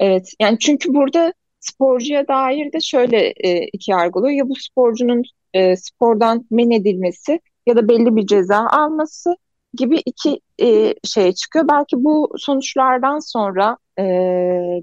evet 0.00 0.32
yani 0.40 0.58
çünkü 0.58 0.94
burada 0.94 1.32
sporcuya 1.60 2.28
dair 2.28 2.72
de 2.72 2.80
şöyle 2.80 3.34
e, 3.44 3.66
iki 3.72 3.90
yargılıyor 3.90 4.32
ya 4.32 4.48
bu 4.48 4.54
sporcunun 4.56 5.22
e, 5.54 5.76
spordan 5.76 6.46
men 6.50 6.70
edilmesi 6.70 7.40
ya 7.66 7.76
da 7.76 7.88
belli 7.88 8.16
bir 8.16 8.26
ceza 8.26 8.66
alması 8.68 9.36
gibi 9.74 9.98
iki 10.06 10.40
e, 10.62 10.94
şey 11.04 11.32
çıkıyor. 11.32 11.68
Belki 11.68 12.04
bu 12.04 12.30
sonuçlardan 12.36 13.18
sonra 13.18 13.76
e, 13.98 14.02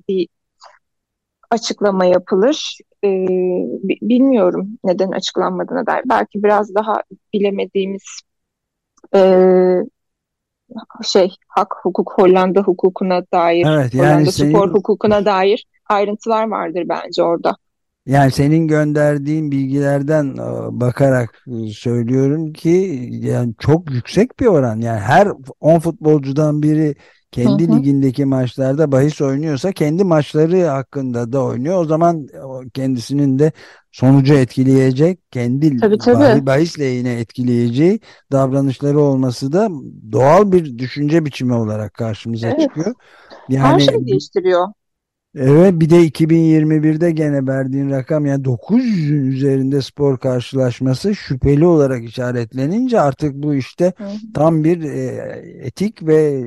bir 0.10 0.28
açıklama 1.52 2.06
yapılır. 2.06 2.78
E, 3.04 3.08
bilmiyorum 3.84 4.70
neden 4.84 5.12
açıklanmadığına 5.12 5.86
dair. 5.86 6.04
Belki 6.10 6.44
biraz 6.44 6.76
daha 6.76 6.96
bilemediğimiz 7.34 8.22
e, 9.16 9.20
şey 11.04 11.36
hak 11.48 11.74
hukuk 11.84 12.12
Hollanda 12.16 12.62
hukukuna 12.62 13.22
dair 13.34 13.66
Evet 13.66 13.94
yani 13.94 14.26
Hollanda 14.26 14.32
senin 14.32 14.50
spor 14.52 14.70
hukukuna 14.74 15.26
dair 15.26 15.66
ayrıntılar 15.90 16.48
vardır 16.48 16.84
bence 16.90 17.24
orada. 17.24 17.58
yani 18.06 18.32
senin 18.32 18.68
gönderdiğin 18.68 19.52
bilgilerden 19.52 20.26
e, 20.38 20.80
bakarak 20.82 21.44
e, 21.48 21.72
söylüyorum 21.74 22.54
ki 22.54 22.70
yani 23.12 23.54
çok 23.60 23.92
yüksek 23.92 24.40
bir 24.40 24.46
oran. 24.46 24.82
Yani 24.82 25.00
her 25.00 25.28
10 25.60 25.80
futbolcudan 25.80 26.64
biri 26.64 26.96
Hı 27.44 27.50
kendi 27.50 27.68
hı. 27.68 27.72
ligindeki 27.72 28.26
maçlarda 28.26 28.92
bahis 28.92 29.22
oynuyorsa 29.22 29.72
kendi 29.72 30.04
maçları 30.04 30.64
hakkında 30.66 31.32
da 31.34 31.44
oynuyor. 31.44 31.82
O 31.82 31.86
zaman 31.86 32.28
o 32.44 32.62
kendisinin 32.74 33.40
de 33.40 33.52
sonucu 33.96 34.34
etkileyecek, 34.34 35.32
kendi 35.32 35.78
Tabii 35.78 35.98
tabii. 35.98 36.18
bahi- 36.20 36.46
bahis 36.46 36.80
lehine 36.80 37.14
etkileyeceği 37.14 38.00
davranışları 38.32 39.00
olması 39.00 39.52
da 39.52 39.70
doğal 40.12 40.52
bir 40.52 40.78
düşünce 40.78 41.26
biçimi 41.26 41.54
olarak 41.54 41.94
karşımıza 41.94 42.48
Evet. 42.48 42.60
çıkıyor. 42.62 42.96
Her 43.50 43.56
Yani 43.56 43.82
şey 43.82 44.08
değiştiriyor. 44.08 44.68
Evet 45.38 45.74
bir 45.80 45.90
de 45.90 46.04
2021'de 46.04 47.12
gene 47.12 47.48
verdiğin 47.48 47.90
rakam 47.90 48.26
yani 48.26 48.44
900'ün 48.46 49.32
üzerinde 49.32 49.82
spor 49.82 50.18
karşılaşması 50.18 51.16
şüpheli 51.16 51.66
olarak 51.66 52.04
işaretlenince 52.04 53.02
artık 53.02 53.34
bu 53.34 53.56
işte 53.56 53.94
tam 54.34 54.64
bir 54.64 54.84
e, 54.84 55.06
etik 55.62 56.08
ve 56.08 56.44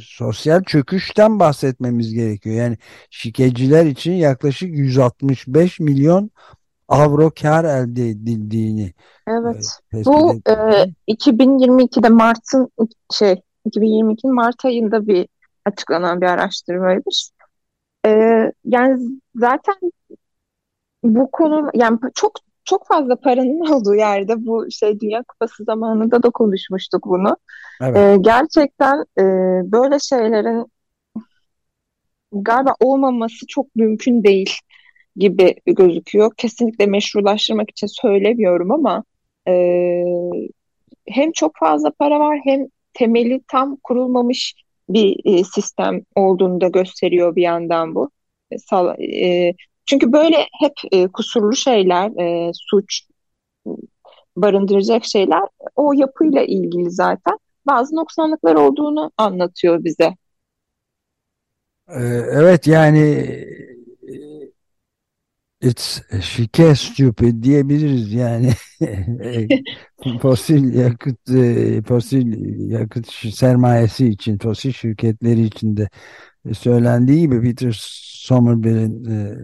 sosyal 0.00 0.62
çöküşten 0.64 1.40
bahsetmemiz 1.40 2.14
gerekiyor. 2.14 2.56
Yani 2.56 2.78
şikeciler 3.10 3.86
için 3.86 4.12
yaklaşık 4.12 4.68
165 4.78 5.80
milyon 5.80 6.30
avro 6.92 7.30
kar 7.42 7.64
elde 7.64 8.08
edildiğini 8.08 8.84
e, 8.86 8.92
Evet. 9.26 9.64
tespit 9.90 10.06
Bu 10.06 10.32
e, 10.46 10.52
edildi. 10.52 10.94
2022'de 11.08 12.08
Mart'ın 12.08 12.70
şey 13.12 13.42
2022'nin 13.68 14.34
Mart 14.34 14.64
ayında 14.64 15.06
bir 15.06 15.28
açıklanan 15.64 16.20
bir 16.20 16.26
araştırmaymış. 16.26 17.30
E, 18.06 18.10
yani 18.64 19.20
zaten 19.34 19.74
bu 21.02 21.30
konu 21.30 21.70
yani 21.74 21.98
çok 22.14 22.32
çok 22.64 22.86
fazla 22.86 23.16
paranın 23.16 23.60
olduğu 23.72 23.94
yerde 23.94 24.46
bu 24.46 24.70
şey 24.70 25.00
Dünya 25.00 25.22
Kupası 25.22 25.64
zamanında 25.64 26.22
da 26.22 26.30
konuşmuştuk 26.30 27.06
bunu. 27.06 27.36
Evet. 27.80 27.96
E, 27.96 28.16
gerçekten 28.20 29.04
e, 29.18 29.22
böyle 29.72 29.98
şeylerin 29.98 30.66
galiba 32.32 32.74
olmaması 32.80 33.46
çok 33.46 33.76
mümkün 33.76 34.24
değil 34.24 34.50
gibi 35.16 35.54
gözüküyor. 35.66 36.30
Kesinlikle 36.36 36.86
meşrulaştırmak 36.86 37.70
için 37.70 37.86
söylemiyorum 37.86 38.70
ama 38.70 39.04
e, 39.48 39.54
hem 41.08 41.32
çok 41.32 41.52
fazla 41.56 41.90
para 41.90 42.20
var 42.20 42.38
hem 42.44 42.66
temeli 42.94 43.42
tam 43.48 43.76
kurulmamış 43.76 44.54
bir 44.88 45.20
e, 45.24 45.44
sistem 45.44 46.00
olduğunu 46.14 46.60
da 46.60 46.68
gösteriyor 46.68 47.36
bir 47.36 47.42
yandan 47.42 47.94
bu. 47.94 48.10
E, 48.50 48.56
e, 49.04 49.54
çünkü 49.86 50.12
böyle 50.12 50.36
hep 50.60 50.72
e, 50.92 51.08
kusurlu 51.08 51.56
şeyler, 51.56 52.10
e, 52.20 52.50
suç 52.54 53.02
barındıracak 54.36 55.04
şeyler 55.04 55.42
o 55.76 55.92
yapıyla 55.92 56.42
ilgili 56.42 56.90
zaten 56.90 57.38
bazı 57.66 57.96
noksanlıklar 57.96 58.54
olduğunu 58.54 59.12
anlatıyor 59.16 59.84
bize. 59.84 60.14
E, 61.88 62.00
Evet 62.32 62.66
yani 62.66 63.26
It's 65.62 66.00
şike 66.22 66.74
stupid 66.74 67.42
diyebiliriz 67.42 68.12
yani. 68.12 68.52
Fosil 70.22 70.74
yakıt 70.74 71.30
e, 71.30 71.82
fosil 71.82 72.26
yakıt 72.70 73.06
sermayesi 73.34 74.06
için 74.08 74.38
fosil 74.38 74.72
şirketleri 74.72 75.42
için 75.42 75.76
de 75.76 75.88
söylendiği 76.54 77.20
gibi 77.20 77.42
Peter 77.42 77.76
Somerville'in 77.78 79.04
e, 79.04 79.36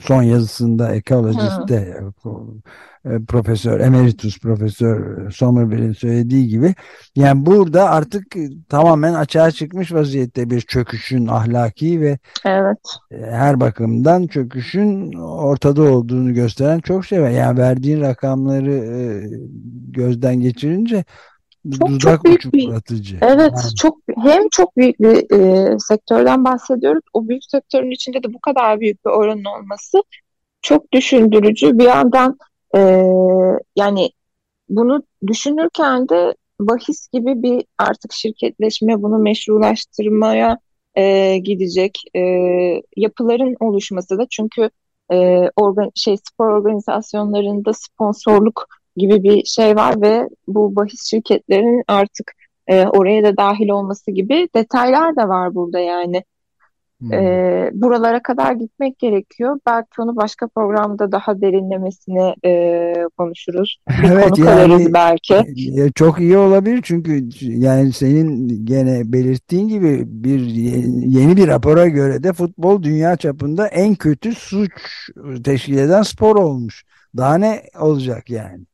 son 0.00 0.22
yazısında 0.22 0.88
Hı. 0.88 0.94
Ecologist'te 0.94 2.00
e, 3.04 3.24
profesör 3.28 3.80
emeritus 3.80 4.38
profesör 4.38 5.30
Somerville'in 5.30 5.92
söylediği 5.92 6.48
gibi 6.48 6.74
yani 7.16 7.46
burada 7.46 7.90
artık 7.90 8.36
e, 8.36 8.48
tamamen 8.68 9.14
açığa 9.14 9.50
çıkmış 9.50 9.92
vaziyette 9.92 10.50
bir 10.50 10.60
çöküşün 10.60 11.26
ahlaki 11.26 12.00
ve 12.00 12.18
Evet. 12.44 12.78
e, 13.10 13.16
her 13.16 13.60
bakımdan 13.60 14.26
çöküşün 14.26 15.12
ortada 15.22 15.82
olduğunu 15.82 16.34
gösteren 16.34 16.80
çok 16.80 17.06
şey 17.06 17.22
var. 17.22 17.30
Yani 17.30 17.58
verdiğin 17.58 18.00
rakamları 18.00 18.74
e, 18.74 19.22
gözden 19.90 20.40
geçirince 20.40 21.04
Çok 21.78 22.00
çok 22.00 22.24
büyük 22.24 22.44
bir 22.52 22.58
uçuklatıcı. 22.58 23.18
evet 23.22 23.52
Yani 23.56 23.74
çok 23.76 23.98
hem 24.16 24.48
çok 24.48 24.76
büyük 24.76 25.00
bir 25.00 25.36
e, 25.38 25.78
sektörden 25.78 26.44
bahsediyoruz. 26.44 27.02
O 27.12 27.28
büyük 27.28 27.44
sektörün 27.44 27.90
içinde 27.90 28.22
de 28.22 28.34
bu 28.34 28.40
kadar 28.40 28.80
büyük 28.80 29.04
bir 29.04 29.10
oranın 29.10 29.44
olması 29.44 30.02
çok 30.62 30.92
düşündürücü. 30.92 31.78
Bir 31.78 31.84
yandan 31.84 32.38
e, 32.76 32.80
yani 33.76 34.10
bunu 34.68 35.02
düşünürken 35.26 36.08
de 36.08 36.34
bahis 36.60 37.08
gibi 37.08 37.42
bir 37.42 37.64
artık 37.78 38.12
şirketleşme 38.12 39.02
bunu 39.02 39.18
meşrulaştırmaya 39.18 40.58
e, 40.94 41.38
gidecek 41.38 41.98
e, 42.16 42.20
yapıların 42.96 43.56
oluşması 43.60 44.18
da 44.18 44.26
çünkü 44.30 44.70
e, 45.12 45.16
organ, 45.56 45.90
şey 45.94 46.16
spor 46.16 46.48
organizasyonlarında 46.48 47.72
sponsorluk 47.72 48.66
gibi 48.96 49.22
bir 49.22 49.44
şey 49.44 49.76
var 49.76 50.02
ve 50.02 50.28
bu 50.48 50.76
bahis 50.76 51.10
şirketlerinin 51.10 51.82
artık 51.88 52.32
e, 52.66 52.86
oraya 52.86 53.24
da 53.24 53.36
dahil 53.36 53.68
olması 53.68 54.10
gibi 54.10 54.48
detaylar 54.54 55.16
da 55.16 55.28
var 55.28 55.54
burada 55.54 55.78
yani. 55.78 56.24
hmm. 57.00 57.12
E, 57.12 57.70
buralara 57.72 58.22
kadar 58.22 58.52
gitmek 58.52 58.98
gerekiyor. 58.98 59.58
Belki 59.66 60.02
onu 60.02 60.16
başka 60.16 60.48
programda 60.48 61.12
daha 61.12 61.40
derinlemesine 61.40 62.34
e, 62.44 62.94
konuşuruz. 63.18 63.78
Bir 63.90 64.08
Evet 64.10 64.32
alırız 64.32 64.46
yani 64.46 64.94
belki. 64.94 65.34
e, 65.34 65.92
çok 65.94 66.20
iyi 66.20 66.36
olabilir 66.36 66.80
çünkü 66.82 67.28
yani 67.40 67.92
senin 67.92 68.48
gene 68.66 69.12
belirttiğin 69.12 69.68
gibi 69.68 70.02
bir 70.06 70.40
ye- 70.40 70.84
yeni 71.20 71.36
bir 71.36 71.48
rapora 71.48 71.88
göre 71.88 72.22
de 72.22 72.32
futbol 72.32 72.82
dünya 72.82 73.16
çapında 73.16 73.66
en 73.66 73.94
kötü 73.94 74.34
suç 74.34 74.72
teşkil 75.44 75.78
eden 75.78 76.02
spor 76.02 76.36
olmuş. 76.36 76.84
Daha 77.16 77.38
ne 77.38 77.62
olacak 77.80 78.30
yani? 78.30 78.64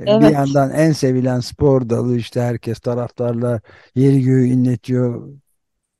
E, 0.00 0.06
Bir 0.06 0.10
Evet. 0.10 0.32
yandan 0.32 0.70
en 0.70 0.92
sevilen 0.92 1.40
spor 1.40 1.88
dalı 1.90 2.16
işte 2.16 2.40
herkes 2.40 2.80
taraftarlar 2.80 3.60
yeri 3.94 4.22
göğü 4.22 4.44
inletiyor 4.44 5.28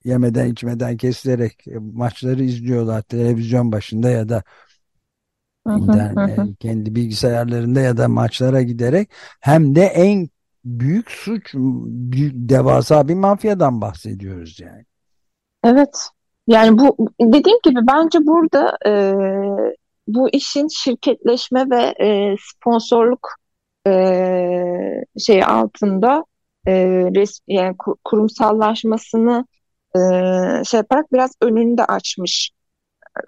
yemeden 0.04 0.52
içmeden 0.52 0.96
kesilerek 0.96 1.68
e, 1.68 1.78
maçları 1.78 2.44
izliyorlar 2.44 3.02
televizyon 3.02 3.72
başında 3.72 4.10
ya 4.10 4.28
da 4.28 4.42
internet, 5.76 6.38
hı. 6.38 6.54
kendi 6.60 6.94
bilgisayarlarında 6.94 7.80
ya 7.80 7.96
da 7.96 8.08
maçlara 8.08 8.62
giderek 8.62 9.10
hem 9.40 9.74
de 9.74 9.82
en 9.82 10.28
büyük 10.64 11.10
suç 11.10 11.54
büyük 11.54 12.32
devasa 12.34 13.08
bir 13.08 13.14
mafyadan 13.14 13.80
bahsediyoruz 13.80 14.60
yani. 14.60 14.84
Evet. 15.64 16.08
Yani 16.46 16.78
bu 16.78 17.08
dediğim 17.20 17.58
gibi 17.64 17.80
bence 17.86 18.18
burada 18.18 18.78
e, 18.86 19.14
bu 20.08 20.28
işin 20.28 20.68
şirketleşme 20.68 21.70
ve 21.70 21.94
e, 22.04 22.36
sponsorluk 22.40 23.28
e, 23.86 23.90
şeyi 25.18 25.44
altında 25.44 26.24
e, 26.66 26.72
res, 27.14 27.40
yani 27.48 27.76
kurumsallaşmasını 28.04 29.46
e, 29.96 29.98
şey 30.64 30.78
yaparak 30.78 31.12
biraz 31.12 31.32
önünü 31.42 31.78
de 31.78 31.84
açmış 31.84 32.50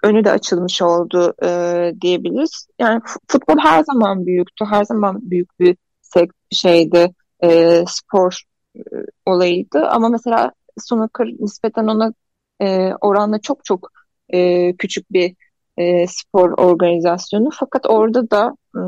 önü 0.03 0.25
de 0.25 0.31
açılmış 0.31 0.81
oldu 0.81 1.33
e, 1.43 1.91
diyebiliriz. 2.01 2.67
Yani 2.79 3.01
futbol 3.27 3.57
her 3.63 3.83
zaman 3.83 4.25
büyüktü, 4.25 4.65
her 4.65 4.83
zaman 4.83 5.19
büyük 5.31 5.59
bir 5.59 5.77
şeydi, 6.51 7.13
e, 7.43 7.83
spor 7.87 8.43
e, 8.75 8.79
olayıydı. 9.25 9.87
Ama 9.87 10.09
mesela 10.09 10.51
snooker 10.77 11.27
nispeten 11.27 11.87
ona 11.87 12.13
e, 12.61 12.93
oranla 13.01 13.41
çok 13.41 13.65
çok 13.65 13.89
e, 14.29 14.75
küçük 14.75 15.11
bir 15.13 15.35
e, 15.81 16.07
spor 16.07 16.51
organizasyonu. 16.51 17.49
Fakat 17.59 17.85
orada 17.89 18.31
da 18.31 18.55
e, 18.75 18.81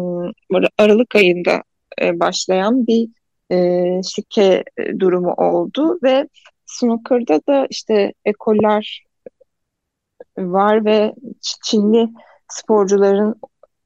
Aralık 0.78 1.16
ayında 1.16 1.64
e, 2.02 2.20
başlayan 2.20 2.88
bir 2.88 3.10
e, 3.52 4.02
şike 4.04 4.64
durumu 5.00 5.34
oldu 5.34 6.00
ve 6.04 6.28
snooker'da 6.66 7.42
da 7.48 7.68
işte 7.70 8.14
ekoller 8.26 9.04
var 10.38 10.86
ve 10.86 11.14
Çinli 11.64 12.10
sporcuların 12.48 13.36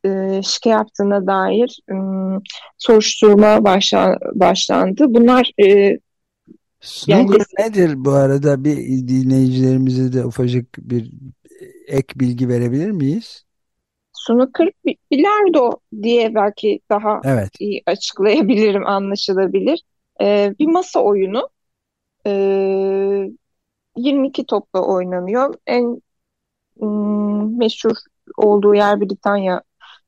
e, 0.06 0.42
şike 0.44 0.70
yaptığına 0.70 1.28
dair 1.28 1.80
e, 1.92 1.96
soruşturma 2.78 3.64
başla, 3.64 4.18
başlandı. 4.36 5.06
Bunlar 5.10 5.52
e, 5.64 5.98
Snooker 6.82 7.18
yani, 7.18 7.44
nedir 7.60 8.06
bu 8.06 8.12
arada 8.12 8.64
bir 8.64 8.78
dinleyicilerimize 9.08 10.14
de 10.14 10.26
ufacık 10.26 10.78
bir 10.78 11.12
ek 11.88 12.20
bilgi 12.20 12.50
verebilir 12.50 12.92
miyiz? 12.92 13.46
Snooker 14.14 14.72
bilardo 15.12 15.80
diye 16.02 16.36
belki 16.36 16.80
daha 16.90 17.22
evet. 17.26 17.50
iyi 17.60 17.84
açıklayabilirim, 17.86 18.86
anlaşılabilir. 18.86 19.84
Ee, 20.22 20.54
bir 20.60 20.68
masa 20.68 21.00
oyunu. 21.00 21.50
Ee, 22.28 23.32
22 23.98 24.46
topla 24.46 24.82
oynanıyor. 24.86 25.54
En 25.68 26.02
Hmm, 26.80 27.58
meşhur 27.58 27.96
olduğu 28.38 28.76
yer 28.76 29.02
Britanya 29.02 29.62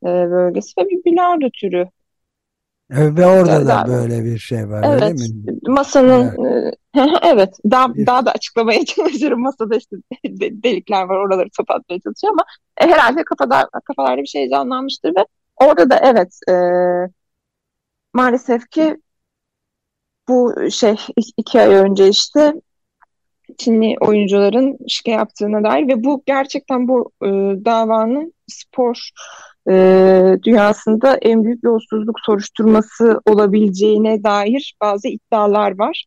e, 0.04 0.08
bölgesi 0.08 0.82
ve 0.82 0.90
bir 0.90 1.06
bilardo 1.06 1.50
türü. 1.50 1.90
E, 2.92 3.16
ve 3.16 3.26
orada 3.26 3.68
da 3.68 3.86
böyle 3.88 4.26
bir 4.26 4.38
şey 4.38 4.70
var 4.70 4.84
evet, 4.88 5.04
öyle 5.04 5.14
mi? 5.14 5.60
Masanın 5.68 6.46
evet, 6.46 6.76
evet 7.24 7.58
daha, 7.72 7.96
bir... 7.96 8.06
daha 8.06 8.26
da 8.26 8.32
açıklamaya 8.32 8.86
çalışırım. 8.86 9.42
Masada 9.42 9.76
işte 9.76 9.96
delikler 10.64 11.04
var 11.04 11.16
oraları 11.16 11.50
kapatmaya 11.58 12.00
çalışıyor 12.00 12.34
ama 12.34 12.44
e, 12.82 12.94
herhalde 12.94 13.24
kafada, 13.24 13.70
kafalarda 13.86 14.22
bir 14.22 14.28
şey 14.28 14.50
canlanmıştır 14.50 15.10
ve 15.10 15.26
orada 15.56 15.90
da 15.90 16.00
evet 16.04 16.40
e, 16.50 16.54
maalesef 18.14 18.70
ki 18.70 18.98
bu 20.28 20.56
şey 20.72 20.96
iki 21.38 21.62
ay 21.62 21.74
önce 21.74 22.08
işte 22.08 22.54
Çinli 23.58 23.96
oyuncuların 24.02 24.78
şike 24.88 25.12
yaptığına 25.12 25.64
dair 25.64 25.88
ve 25.88 26.04
bu 26.04 26.24
gerçekten 26.26 26.88
bu 26.88 27.12
e, 27.24 27.28
davanın 27.66 28.34
spor 28.48 29.10
e, 29.70 30.38
dünyasında 30.44 31.18
en 31.22 31.44
büyük 31.44 31.64
yolsuzluk 31.64 32.20
soruşturması 32.26 33.22
olabileceğine 33.26 34.24
dair 34.24 34.76
bazı 34.82 35.08
iddialar 35.08 35.80
var. 35.80 36.06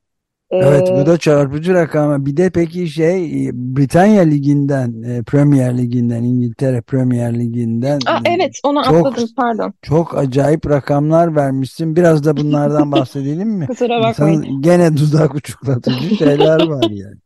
Evet 0.53 0.93
bu 1.01 1.07
da 1.07 1.19
çarpıcı 1.19 1.75
rakam. 1.75 2.27
Bir 2.27 2.37
de 2.37 2.51
peki 2.51 2.89
şey 2.89 3.51
Britanya 3.53 4.23
Ligi'nden, 4.23 5.03
e, 5.03 5.23
Premier 5.23 5.79
Ligi'nden, 5.79 6.23
İngiltere 6.23 6.81
Premier 6.81 7.35
Ligi'nden. 7.35 7.99
Aa, 8.07 8.21
evet 8.25 8.61
onu 8.65 8.85
çok, 8.85 9.07
atladım 9.07 9.29
pardon. 9.37 9.73
Çok 9.83 10.19
acayip 10.19 10.71
rakamlar 10.71 11.37
vermişsin. 11.37 11.97
Biraz 11.97 12.25
da 12.25 12.37
bunlardan 12.37 12.93
bahsedelim 12.93 13.49
mi? 13.49 13.67
Kusura 13.67 14.01
bakmayın. 14.01 14.43
İnsanın 14.43 14.63
gene 14.63 14.97
dudak 14.97 15.35
uçuklatıcı 15.35 16.17
şeyler 16.17 16.69
var 16.69 16.91
yani. 16.91 17.17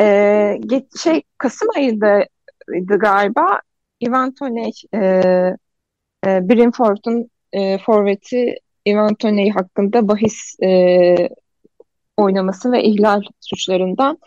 Ee, 0.00 0.60
şey 1.02 1.22
Kasım 1.38 1.68
ayındaydı 1.76 2.98
galiba. 2.98 3.60
Ivan 4.02 4.34
Toney 4.34 4.72
e, 4.94 5.22
e, 6.26 6.48
Brentford'un 6.48 7.30
e, 7.52 7.78
forveti 7.78 8.54
Ivan 8.86 9.14
Toney 9.14 9.50
hakkında 9.50 10.08
bahis 10.08 10.60
e, 10.62 11.14
oynaması 12.16 12.72
ve 12.72 12.84
ihlal 12.84 13.22
suçlarından 13.40 14.18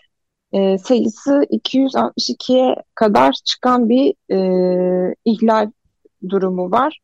e, 0.53 0.77
sayısı 0.77 1.31
262'ye 1.51 2.75
kadar 2.95 3.33
çıkan 3.45 3.89
bir 3.89 4.13
e, 4.31 5.15
ihlal 5.25 5.71
durumu 6.29 6.71
var. 6.71 6.99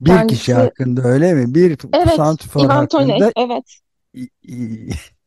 Bir 0.00 0.10
Kendisi, 0.10 0.38
kişi 0.38 0.54
hakkında 0.54 1.02
öyle 1.02 1.34
mi? 1.34 1.54
Bir 1.54 1.78
evet, 1.92 2.14
Santifor 2.16 2.64
hakkında 2.64 2.88
Toney, 2.88 3.32
evet. 3.36 3.64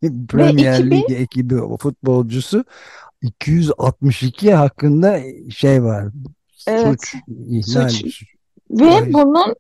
Premier 0.30 0.80
2000, 0.80 0.92
Lig 0.92 1.12
ekibi 1.12 1.56
futbolcusu 1.80 2.66
262 3.22 4.54
hakkında 4.54 5.20
şey 5.50 5.84
var. 5.84 6.06
Evet, 6.68 7.02
suç, 7.02 7.16
ihlal. 7.50 7.90
Suç. 7.90 8.24
Ve 8.74 9.14
bunun 9.14 9.56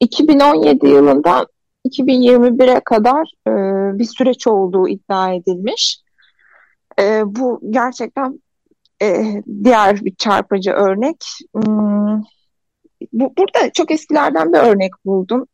2017 0.00 0.86
yılından 0.86 1.46
2021'e 1.88 2.80
kadar 2.80 3.32
e, 3.46 3.52
bir 3.98 4.04
süreç 4.04 4.46
olduğu 4.46 4.88
iddia 4.88 5.34
edilmiş. 5.34 6.02
E, 7.00 7.22
bu 7.26 7.60
gerçekten 7.70 8.40
e, 9.02 9.42
diğer 9.64 10.04
bir 10.04 10.14
çarpıcı 10.14 10.70
örnek. 10.70 11.24
Hmm, 11.54 12.22
bu, 13.12 13.36
burada 13.38 13.72
çok 13.74 13.90
eskilerden 13.90 14.52
bir 14.52 14.58
örnek 14.58 14.90
buldum. 15.04 15.46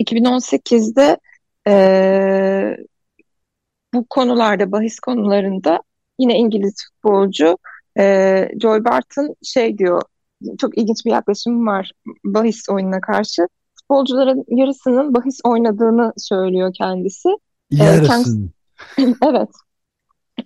2018'de 0.00 1.18
e, 1.68 2.76
bu 3.94 4.06
konularda, 4.10 4.72
bahis 4.72 5.00
konularında 5.00 5.82
yine 6.18 6.38
İngiliz 6.38 6.74
futbolcu 6.88 7.58
e, 7.98 8.48
Joy 8.60 8.84
Barton 8.84 9.34
şey 9.42 9.78
diyor, 9.78 10.02
çok 10.58 10.78
ilginç 10.78 11.06
bir 11.06 11.10
yaklaşım 11.10 11.66
var 11.66 11.92
bahis 12.24 12.68
oyununa 12.68 13.00
karşı 13.00 13.46
futbolcuların 13.74 14.44
yarısının 14.48 15.14
bahis 15.14 15.40
oynadığını 15.44 16.12
söylüyor 16.16 16.72
kendisi. 16.78 17.28
Ee, 17.72 17.84
Yarısının. 17.84 18.50
Kendisi, 18.96 19.16
evet. 19.26 19.48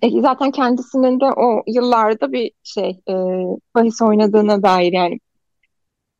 E, 0.01 0.21
zaten 0.21 0.51
kendisinin 0.51 1.19
de 1.19 1.25
o 1.25 1.63
yıllarda 1.67 2.31
bir 2.31 2.51
şey 2.63 2.89
e, 3.09 3.13
bahis 3.75 4.01
oynadığına 4.01 4.63
dair 4.63 4.93
yani 4.93 5.19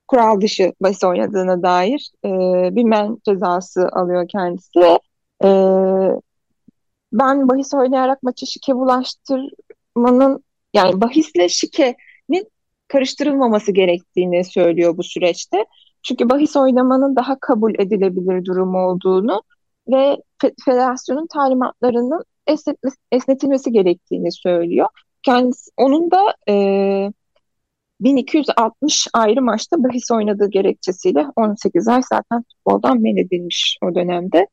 kural 0.08 0.42
dışı 0.42 0.74
bahis 0.82 1.04
oynadığına 1.04 1.63
dair 1.63 2.12
e, 2.26 2.30
bir 2.76 2.84
men 2.84 3.18
cezası 3.26 3.90
alıyor 3.94 4.28
kendisi 4.28 4.80
ve 4.80 5.00
e, 5.44 5.50
ben 7.13 7.50
bahis 7.50 7.74
oynayarak 7.74 8.24
maçı 8.24 8.48
şike 8.48 8.76
bulaştırmanın 8.76 10.44
yani 10.74 11.02
bahisle 11.02 11.50
şikenin 11.50 11.96
karıştırılmaması 12.88 13.71
gerektiğini 13.71 14.45
söylüyor 14.45 14.97
bu 14.97 15.04
süreçte. 15.04 15.65
Çünkü 16.04 16.30
bahis 16.30 16.56
oynamanın 16.56 17.15
daha 17.15 17.39
kabul 17.39 17.73
edilebilir 17.80 18.45
durum 18.45 18.76
olduğunu 18.76 19.43
ve 19.88 20.17
federasyonun 20.65 21.28
talimatlarının 21.28 22.23
esnetilmesi 23.12 23.71
gerektiğini 23.71 24.32
söylüyor. 24.32 24.88
Kendisi, 25.23 25.71
onun 25.78 26.12
da 26.12 26.36
e, 26.50 26.54
1260 28.02 29.08
ayrı 29.13 29.41
maçta 29.41 29.84
bahis 29.84 30.12
oynadığı 30.12 30.50
gerekçesiyle 30.50 31.26
18 31.36 31.88
ay 31.88 32.02
zaten 32.10 32.43
futboldan 32.43 33.02
men 33.02 33.17
edilmiş 33.17 33.78
o 33.84 33.95
dönemde. 33.95 34.47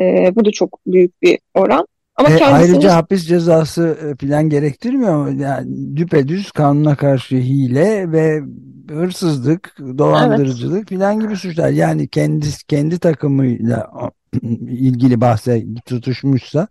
E, 0.00 0.32
bu 0.36 0.44
da 0.44 0.50
çok 0.50 0.78
büyük 0.86 1.22
bir 1.22 1.38
oran. 1.54 1.86
Ama 2.16 2.28
e, 2.28 2.36
kendisini... 2.36 2.72
Ayrıca 2.72 2.94
hapis 2.94 3.26
cezası 3.26 3.98
e, 4.02 4.14
plan 4.14 4.48
gerektirmiyor 4.48 5.26
mu? 5.26 5.42
Yani 5.42 5.96
düpedüz 5.96 6.50
kanuna 6.50 6.96
karşı 6.96 7.36
hile 7.36 8.12
ve 8.12 8.42
hırsızlık, 8.90 9.76
dolandırıcılık 9.98 10.78
evet. 10.78 10.88
filan 10.88 11.20
gibi 11.20 11.36
suçlar. 11.36 11.70
Yani 11.70 12.08
kendi 12.08 12.46
kendi 12.68 12.98
takımıyla 12.98 13.90
ilgili 14.70 15.20
bahse 15.20 15.64
tutuşmuşsa 15.86 16.68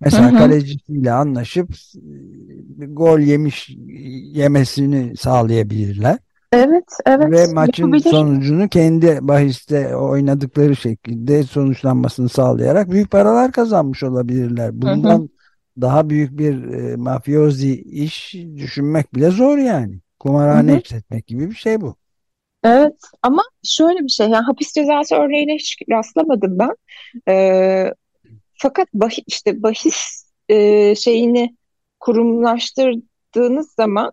mesela 0.00 0.32
hı 0.32 0.34
hı. 0.34 0.38
kalecisiyle 0.38 1.12
anlaşıp 1.12 1.70
e, 2.80 2.86
gol 2.86 3.18
yemiş 3.18 3.70
yemesini 4.32 5.16
sağlayabilirler. 5.16 6.18
Evet, 6.52 6.84
evet. 7.06 7.30
Ve 7.30 7.52
maçın 7.52 7.82
yapabilir. 7.82 8.10
sonucunu 8.10 8.68
kendi 8.68 9.18
bahiste 9.20 9.96
oynadıkları 9.96 10.76
şekilde 10.76 11.42
sonuçlanmasını 11.42 12.28
sağlayarak 12.28 12.90
büyük 12.90 13.10
paralar 13.10 13.52
kazanmış 13.52 14.02
olabilirler. 14.02 14.82
Bundan 14.82 15.18
hı 15.18 15.22
hı. 15.22 15.28
daha 15.80 16.10
büyük 16.10 16.38
bir 16.38 16.72
e, 16.72 16.96
mafyozi 16.96 17.82
iş 17.82 18.34
düşünmek 18.34 19.14
bile 19.14 19.30
zor 19.30 19.58
yani. 19.58 20.00
Kumarhane 20.18 20.72
hı 20.72 20.76
hı. 20.76 20.80
işletmek 20.80 21.26
gibi 21.26 21.50
bir 21.50 21.54
şey 21.54 21.80
bu. 21.80 21.96
Evet 22.64 22.96
ama 23.22 23.42
şöyle 23.64 23.98
bir 23.98 24.08
şey 24.08 24.28
yani 24.28 24.44
hapis 24.44 24.72
cezası 24.72 25.14
örneğine 25.14 25.54
hiç 25.54 25.76
rastlamadım 25.90 26.58
ben. 26.58 26.76
Ee, 27.28 27.94
fakat 28.54 28.88
bahis, 28.94 29.24
işte 29.26 29.62
bahis 29.62 30.26
e, 30.48 30.94
şeyini 30.94 31.56
kurumlaştırdığınız 32.00 33.72
zaman 33.76 34.12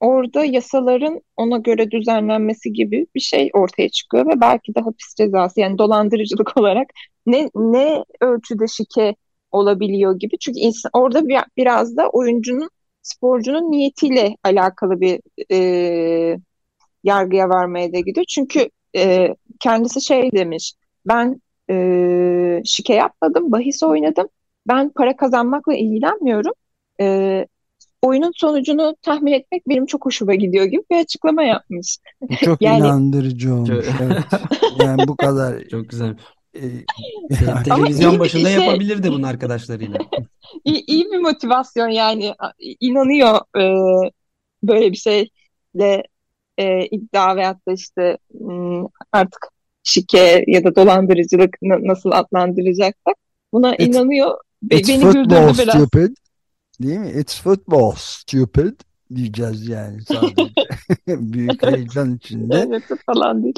orada 0.00 0.44
yasaların 0.44 1.20
ona 1.36 1.58
göre 1.58 1.90
düzenlenmesi 1.90 2.72
gibi 2.72 3.06
bir 3.14 3.20
şey 3.20 3.50
ortaya 3.54 3.88
çıkıyor 3.88 4.26
ve 4.26 4.40
belki 4.40 4.74
de 4.74 4.80
hapis 4.80 5.14
cezası 5.14 5.60
yani 5.60 5.78
dolandırıcılık 5.78 6.56
olarak 6.58 6.88
ne 7.26 7.50
ne 7.54 8.04
ölçüde 8.20 8.66
şike 8.66 9.16
olabiliyor 9.52 10.18
gibi. 10.18 10.38
Çünkü 10.38 10.58
insan, 10.60 10.90
orada 10.92 11.28
bir, 11.28 11.38
biraz 11.56 11.96
da 11.96 12.08
oyuncunun, 12.10 12.70
sporcunun 13.02 13.70
niyetiyle 13.70 14.36
alakalı 14.44 15.00
bir 15.00 15.20
e, 15.52 16.38
yargıya 17.04 17.48
varmaya 17.48 17.92
da 17.92 18.00
gidiyor. 18.00 18.26
Çünkü 18.28 18.70
e, 18.96 19.34
kendisi 19.60 20.02
şey 20.02 20.32
demiş, 20.32 20.74
ben 21.08 21.42
e, 21.70 22.62
şike 22.64 22.94
yapmadım, 22.94 23.52
bahis 23.52 23.82
oynadım. 23.82 24.28
Ben 24.68 24.90
para 24.90 25.16
kazanmakla 25.16 25.74
ilgilenmiyorum. 25.74 26.52
E, 27.00 27.46
oyunun 28.02 28.32
sonucunu 28.34 28.96
tahmin 29.02 29.32
etmek 29.32 29.68
benim 29.68 29.86
çok 29.86 30.06
hoşuma 30.06 30.34
gidiyor 30.34 30.64
gibi 30.64 30.82
bir 30.90 31.00
açıklama 31.00 31.42
yapmış. 31.42 31.98
Çok 32.44 32.62
yani, 32.62 32.78
inandırıcı 32.78 33.54
olmuş. 33.54 33.86
Evet. 34.02 34.24
Yani 34.84 35.08
bu 35.08 35.16
kadar. 35.16 35.64
Çok 35.70 35.88
güzel. 35.88 36.16
E, 36.54 36.62
televizyon 37.64 38.18
başında 38.18 38.48
şey, 38.48 38.64
yapabilirdi 38.64 39.12
bunu 39.12 39.26
arkadaşlarıyla. 39.26 39.98
İyi, 40.64 40.84
iyi 40.86 41.04
bir 41.04 41.18
motivasyon 41.18 41.88
yani 41.88 42.34
inanıyor 42.80 43.40
e, 43.56 43.62
böyle 44.62 44.92
bir 44.92 44.96
şeyle 44.96 46.02
e, 46.58 46.86
iddia 46.86 47.36
veyahut 47.36 47.66
da 47.68 47.72
işte 47.72 48.18
artık 49.12 49.48
şike 49.82 50.44
ya 50.46 50.64
da 50.64 50.74
dolandırıcılık 50.74 51.56
nasıl 51.62 52.10
adlandıracaksak 52.10 53.16
buna 53.52 53.74
it's, 53.74 53.86
inanıyor. 53.86 54.38
It's 54.70 54.88
Beni 54.88 55.00
football 55.00 55.58
biraz. 55.58 55.74
stupid. 55.74 56.16
Değil 56.82 56.98
mi? 56.98 57.10
It's 57.10 57.40
football 57.40 57.92
stupid 57.96 58.80
diyeceğiz 59.14 59.68
yani 59.68 60.02
sadece. 60.02 60.52
Büyük 61.08 61.66
heyecan 61.66 62.14
içinde. 62.14 62.66
Evet 62.68 62.82
falan 63.06 63.42
değil. 63.42 63.54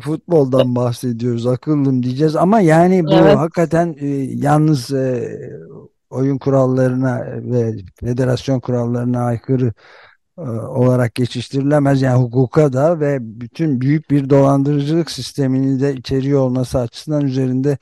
Futboldan 0.00 0.74
bahsediyoruz 0.76 1.46
akıllım 1.46 2.02
diyeceğiz 2.02 2.36
ama 2.36 2.60
yani 2.60 3.04
bu 3.04 3.12
evet. 3.12 3.36
hakikaten 3.36 3.96
e, 3.98 4.06
yalnız 4.34 4.92
e, 4.92 5.38
oyun 6.10 6.38
kurallarına 6.38 7.20
ve 7.26 7.76
federasyon 8.00 8.60
kurallarına 8.60 9.24
aykırı 9.24 9.72
e, 10.38 10.42
olarak 10.50 11.14
geçiştirilemez. 11.14 12.02
Yani 12.02 12.22
hukuka 12.22 12.72
da 12.72 13.00
ve 13.00 13.18
bütün 13.20 13.80
büyük 13.80 14.10
bir 14.10 14.30
dolandırıcılık 14.30 15.10
sistemini 15.10 15.80
de 15.80 15.94
içeriyor 15.94 16.40
olması 16.40 16.78
açısından 16.78 17.26
üzerinde 17.26 17.78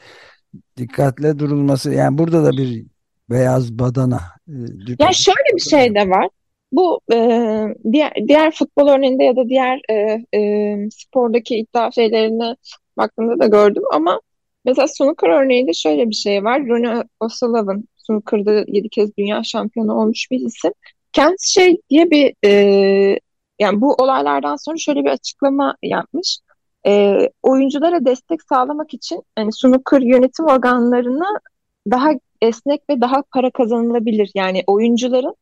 dikkatle 0.76 1.38
durulması. 1.38 1.92
Yani 1.92 2.18
burada 2.18 2.44
da 2.44 2.50
bir 2.50 2.86
beyaz 3.30 3.78
badana. 3.78 4.20
E, 4.48 4.54
ya 4.98 5.12
şöyle 5.12 5.56
bir 5.56 5.70
şey 5.70 5.94
de 5.94 6.10
var. 6.10 6.28
Bu 6.72 7.00
e, 7.12 7.16
diğer, 7.92 8.12
diğer 8.28 8.50
futbol 8.54 8.88
örneğinde 8.88 9.24
ya 9.24 9.36
da 9.36 9.48
diğer 9.48 9.80
e, 9.90 9.94
e, 10.38 10.90
spordaki 10.90 11.56
iddia 11.56 11.90
şeylerine 11.90 12.56
baktığımda 12.96 13.38
da 13.38 13.46
gördüm 13.46 13.82
ama 13.92 14.20
mesela 14.64 14.88
snooker 14.88 15.28
örneğinde 15.28 15.72
şöyle 15.72 16.10
bir 16.10 16.14
şey 16.14 16.44
var. 16.44 16.66
Ronnie 16.66 17.04
O'Sullivan 17.20 17.84
snooker'da 17.96 18.64
7 18.68 18.88
kez 18.88 19.16
dünya 19.16 19.44
şampiyonu 19.44 19.94
olmuş 19.94 20.30
bir 20.30 20.40
isim. 20.40 20.72
Kendisi 21.12 21.52
şey 21.52 21.80
diye 21.90 22.10
bir 22.10 22.34
e, 22.44 22.50
yani 23.58 23.80
bu 23.80 23.94
olaylardan 23.94 24.56
sonra 24.56 24.76
şöyle 24.76 25.04
bir 25.04 25.10
açıklama 25.10 25.76
yapmış. 25.82 26.38
E, 26.86 27.18
oyunculara 27.42 28.04
destek 28.04 28.42
sağlamak 28.42 28.94
için 28.94 29.22
yani 29.38 29.52
snooker 29.52 30.00
yönetim 30.00 30.46
organlarına 30.46 31.40
daha 31.90 32.10
esnek 32.42 32.90
ve 32.90 33.00
daha 33.00 33.22
para 33.22 33.50
kazanılabilir. 33.50 34.30
Yani 34.34 34.64
oyuncuların 34.66 35.34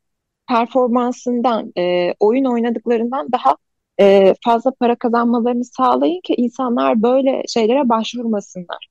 performansından, 0.49 1.73
e, 1.79 2.15
oyun 2.21 2.45
oynadıklarından 2.45 3.33
daha 3.33 3.57
e, 4.01 4.35
fazla 4.45 4.71
para 4.71 4.97
kazanmalarını 4.97 5.65
sağlayın 5.65 6.21
ki 6.21 6.35
insanlar 6.37 7.03
böyle 7.03 7.43
şeylere 7.49 7.89
başvurmasınlar. 7.89 8.89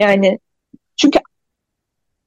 Yani 0.00 0.38
çünkü 0.96 1.18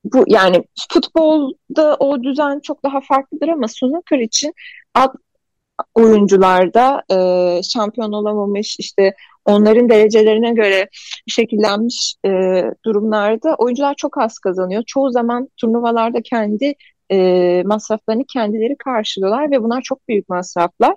bu 0.03 0.23
yani 0.27 0.63
futbolda 0.93 1.95
o 1.99 2.23
düzen 2.23 2.59
çok 2.59 2.83
daha 2.83 3.01
farklıdır 3.01 3.47
ama 3.47 3.67
snooker 3.67 4.19
için 4.19 4.53
alt 4.95 5.15
oyuncularda 5.95 7.03
e, 7.11 7.63
şampiyon 7.63 8.11
olamamış 8.11 8.79
işte 8.79 9.13
onların 9.45 9.89
derecelerine 9.89 10.53
göre 10.53 10.89
şekillenmiş 11.27 12.15
e, 12.25 12.29
durumlarda 12.85 13.55
oyuncular 13.57 13.93
çok 13.97 14.17
az 14.17 14.39
kazanıyor. 14.39 14.83
Çoğu 14.87 15.11
zaman 15.11 15.49
turnuvalarda 15.57 16.21
kendi 16.21 16.73
e, 17.11 17.63
masraflarını 17.65 18.25
kendileri 18.25 18.77
karşılıyorlar 18.77 19.51
ve 19.51 19.63
bunlar 19.63 19.81
çok 19.81 20.07
büyük 20.07 20.29
masraflar. 20.29 20.93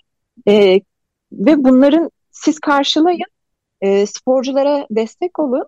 E, 0.49 0.81
ve 1.33 1.65
bunların 1.65 2.11
siz 2.31 2.59
karşılayın, 2.59 3.27
e, 3.81 4.07
sporculara 4.07 4.87
destek 4.91 5.39
olun. 5.39 5.67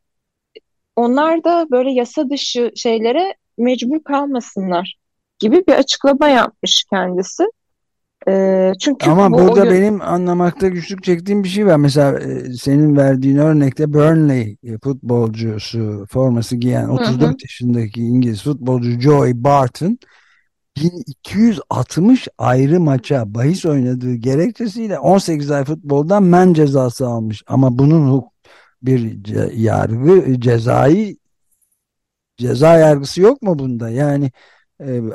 Onlar 0.97 1.45
da 1.45 1.67
böyle 1.71 1.93
yasa 1.93 2.31
dışı 2.31 2.73
şeylere 2.77 3.35
mecbur 3.59 4.05
kalmasınlar 4.05 4.99
gibi 5.39 5.67
bir 5.67 5.73
açıklama 5.73 6.29
yapmış 6.29 6.85
kendisi. 6.91 7.45
E, 8.29 8.73
çünkü 8.81 9.11
Ama 9.11 9.33
bu 9.33 9.39
burada 9.39 9.61
oyun... 9.61 9.73
benim 9.73 10.03
anlamakta 10.03 10.69
güçlük 10.69 11.05
çektiğim 11.05 11.45
bir 11.45 11.49
şey 11.49 11.67
var. 11.67 11.77
Mesela 11.77 12.21
e, 12.21 12.53
senin 12.53 12.97
verdiğin 12.97 13.37
örnekte 13.37 13.93
Burnley 13.93 14.57
e, 14.63 14.79
futbolcusu 14.79 16.07
forması 16.11 16.57
giyen 16.57 16.89
34 16.89 17.23
hı 17.23 17.27
hı. 17.27 17.37
yaşındaki 17.43 18.01
İngiliz 18.01 18.43
futbolcu 18.43 19.01
Joey 19.01 19.45
Barton 19.45 19.99
1260 20.77 22.29
ayrı 22.39 22.81
maça 22.81 23.35
bahis 23.35 23.67
oynadığı 23.67 24.15
gerekçesiyle 24.15 24.99
18 24.99 25.51
ay 25.51 25.65
futboldan 25.65 26.23
men 26.23 26.53
cezası 26.53 27.07
almış. 27.07 27.43
Ama 27.47 27.79
bunun 27.79 28.25
bir 28.83 29.27
yargı 29.55 30.41
cezai 30.41 31.17
ceza 32.37 32.77
yargısı 32.79 33.21
yok 33.21 33.43
mu 33.43 33.59
bunda? 33.59 33.91
Yani 33.91 34.31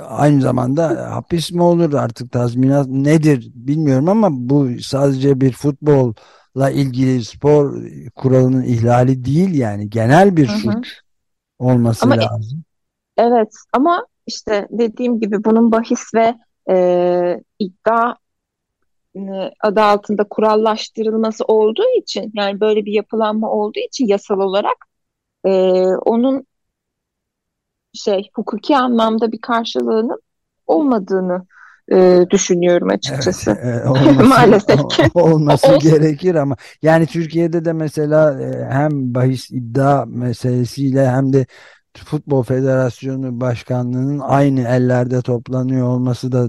aynı 0.08 0.42
zamanda 0.42 1.16
hapis 1.16 1.52
mi 1.52 1.64
olur 1.64 1.94
artık 1.94 2.32
tazminat 2.32 2.88
nedir 2.88 3.52
bilmiyorum 3.56 4.10
ama 4.10 4.28
bu 4.32 4.70
sadece 4.82 5.42
bir 5.42 5.52
futbolla 5.52 6.70
ilgili 6.72 7.26
spor 7.26 7.84
kuralının 8.16 8.64
ihlali 8.64 9.26
değil 9.26 9.54
yani 9.54 9.90
genel 9.90 10.38
bir 10.38 10.48
suç 10.48 11.00
olması 11.60 12.06
ama, 12.06 12.18
lazım. 12.18 12.64
Evet 13.18 13.54
ama 13.74 14.06
işte 14.28 14.68
dediğim 14.72 15.20
gibi 15.20 15.44
bunun 15.44 15.72
bahis 15.72 16.14
ve 16.16 16.36
e, 16.70 17.44
iddia 17.60 18.16
e, 19.16 19.20
adı 19.64 19.82
altında 19.82 20.24
kurallaştırılması 20.24 21.46
olduğu 21.46 22.00
için 22.02 22.32
yani 22.34 22.60
böyle 22.60 22.86
bir 22.86 22.94
yapılanma 22.94 23.52
olduğu 23.52 23.80
için 23.80 24.08
yasal 24.08 24.40
olarak 24.40 24.78
e, 25.46 25.52
onun 25.86 26.46
şey 27.94 28.30
hukuki 28.34 28.78
anlamda 28.78 29.32
bir 29.32 29.42
karşılığının 29.42 30.20
olmadığını 30.68 31.46
e, 31.92 32.26
düşünüyorum 32.30 32.90
açıkçası. 32.90 33.58
Evet, 33.64 33.86
e, 33.86 33.90
olması, 33.90 34.24
Maalesef 34.24 34.90
ki. 34.90 35.04
Olması 35.14 35.78
gerekir 35.78 36.36
ama 36.36 36.56
yani 36.82 37.06
Türkiye'de 37.06 37.66
de 37.66 37.74
mesela 37.74 38.42
e, 38.42 38.66
hem 38.72 39.14
bahis 39.16 39.52
iddia 39.52 40.06
meselesiyle 40.06 41.10
hem 41.10 41.34
de 41.34 41.46
Futbol 41.98 42.44
Federasyonu 42.44 43.42
Başkanlığı'nın 43.42 44.20
aynı 44.20 44.62
ellerde 44.62 45.22
toplanıyor 45.22 45.88
olması 45.88 46.32
da 46.32 46.48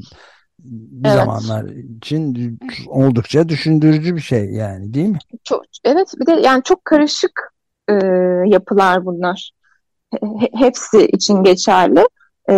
bir 0.65 1.09
evet. 1.09 1.19
zamanlar 1.19 1.65
için 1.97 2.59
oldukça 2.87 3.49
düşündürücü 3.49 4.17
bir 4.17 4.21
şey 4.21 4.45
yani 4.45 4.95
değil 4.95 5.09
mi? 5.09 5.19
Çok, 5.45 5.63
evet 5.85 6.15
bir 6.21 6.27
de 6.27 6.33
yani 6.33 6.63
çok 6.63 6.85
karışık 6.85 7.53
e, 7.89 7.95
yapılar 8.47 9.05
bunlar. 9.05 9.51
Hepsi 10.55 11.07
için 11.07 11.43
geçerli. 11.43 12.07
E, 12.49 12.55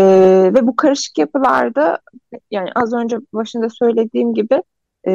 ve 0.55 0.67
bu 0.67 0.77
karışık 0.77 1.19
yapılarda 1.19 1.99
yani 2.51 2.71
az 2.75 2.93
önce 2.93 3.17
başında 3.33 3.69
söylediğim 3.71 4.35
gibi 4.35 4.63
e, 5.09 5.13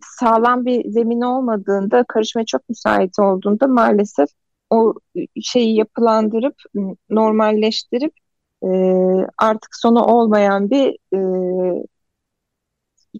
sağlam 0.00 0.66
bir 0.66 0.90
zemin 0.90 1.20
olmadığında 1.20 2.04
karışmaya 2.08 2.44
çok 2.44 2.68
müsait 2.68 3.18
olduğunda 3.18 3.66
maalesef 3.66 4.28
o 4.70 4.94
şeyi 5.42 5.76
yapılandırıp 5.76 6.54
normalleştirip 7.10 8.12
e, 8.64 8.68
artık 9.38 9.70
sonu 9.72 10.04
olmayan 10.04 10.70
bir 10.70 10.96
e, 11.14 11.20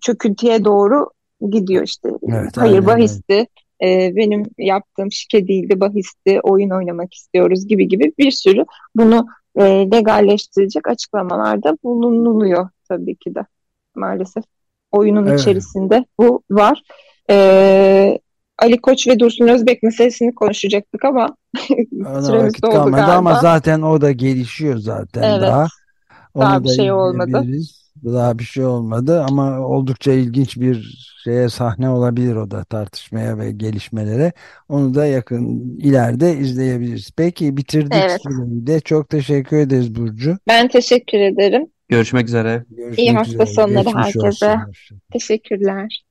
çöküntüye 0.00 0.64
doğru 0.64 1.11
gidiyor 1.50 1.83
işte. 1.83 2.09
Evet, 2.28 2.57
Hayır 2.57 2.72
aynen, 2.72 2.87
bahisti, 2.87 3.46
e, 3.82 4.16
benim 4.16 4.42
yaptığım 4.58 5.12
şike 5.12 5.48
değildi, 5.48 5.80
bahisti, 5.80 6.40
oyun 6.42 6.70
oynamak 6.70 7.14
istiyoruz 7.14 7.66
gibi 7.66 7.88
gibi 7.88 8.12
bir 8.18 8.30
sürü 8.30 8.64
bunu 8.96 9.26
e, 9.56 9.62
legalleştirecek 9.64 10.88
açıklamalarda 10.88 11.76
bulunuluyor 11.84 12.68
tabii 12.88 13.16
ki 13.16 13.34
de 13.34 13.46
maalesef. 13.94 14.44
Oyunun 14.92 15.26
evet. 15.26 15.40
içerisinde 15.40 16.04
bu 16.18 16.42
var. 16.50 16.82
E, 17.30 18.18
Ali 18.58 18.80
Koç 18.80 19.08
ve 19.08 19.18
Dursun 19.18 19.48
Özbek 19.48 19.82
meselesini 19.82 20.34
konuşacaktık 20.34 21.04
ama 21.04 21.36
süremiz 22.26 22.52
kalmadı 22.60 22.90
galiba. 22.90 23.12
ama 23.12 23.34
zaten 23.34 23.82
o 23.82 24.00
da 24.00 24.12
gelişiyor 24.12 24.78
zaten 24.78 25.22
evet. 25.22 25.42
daha. 25.42 25.66
Onu 26.34 26.44
daha 26.44 26.64
bir 26.64 26.68
da 26.68 26.72
şey 26.72 26.92
olmadı. 26.92 27.46
Daha 28.04 28.38
bir 28.38 28.44
şey 28.44 28.64
olmadı 28.64 29.22
ama 29.22 29.60
oldukça 29.60 30.12
ilginç 30.12 30.56
bir 30.56 31.04
şeye 31.24 31.48
sahne 31.48 31.88
olabilir 31.90 32.36
o 32.36 32.50
da 32.50 32.64
tartışmaya 32.64 33.38
ve 33.38 33.52
gelişmelere. 33.52 34.32
Onu 34.68 34.94
da 34.94 35.06
yakın 35.06 35.76
ileride 35.78 36.36
izleyebiliriz. 36.38 37.10
Peki 37.16 37.56
bitirdik 37.56 37.92
Evet. 37.94 38.20
süreyi 38.22 38.66
de. 38.66 38.80
Çok 38.80 39.08
teşekkür 39.08 39.56
ederiz 39.56 39.94
Burcu. 39.94 40.38
Ben 40.48 40.68
teşekkür 40.68 41.18
ederim. 41.18 41.66
Görüşmek 41.88 42.26
üzere. 42.28 42.64
Görüşmek 42.70 42.98
İyi 42.98 43.12
hafta 43.12 43.30
üzere. 43.32 43.46
sonları 43.46 43.84
Geçmiş 43.84 43.96
herkese. 43.96 44.46
olsun. 44.68 45.00
Teşekkürler. 45.12 46.02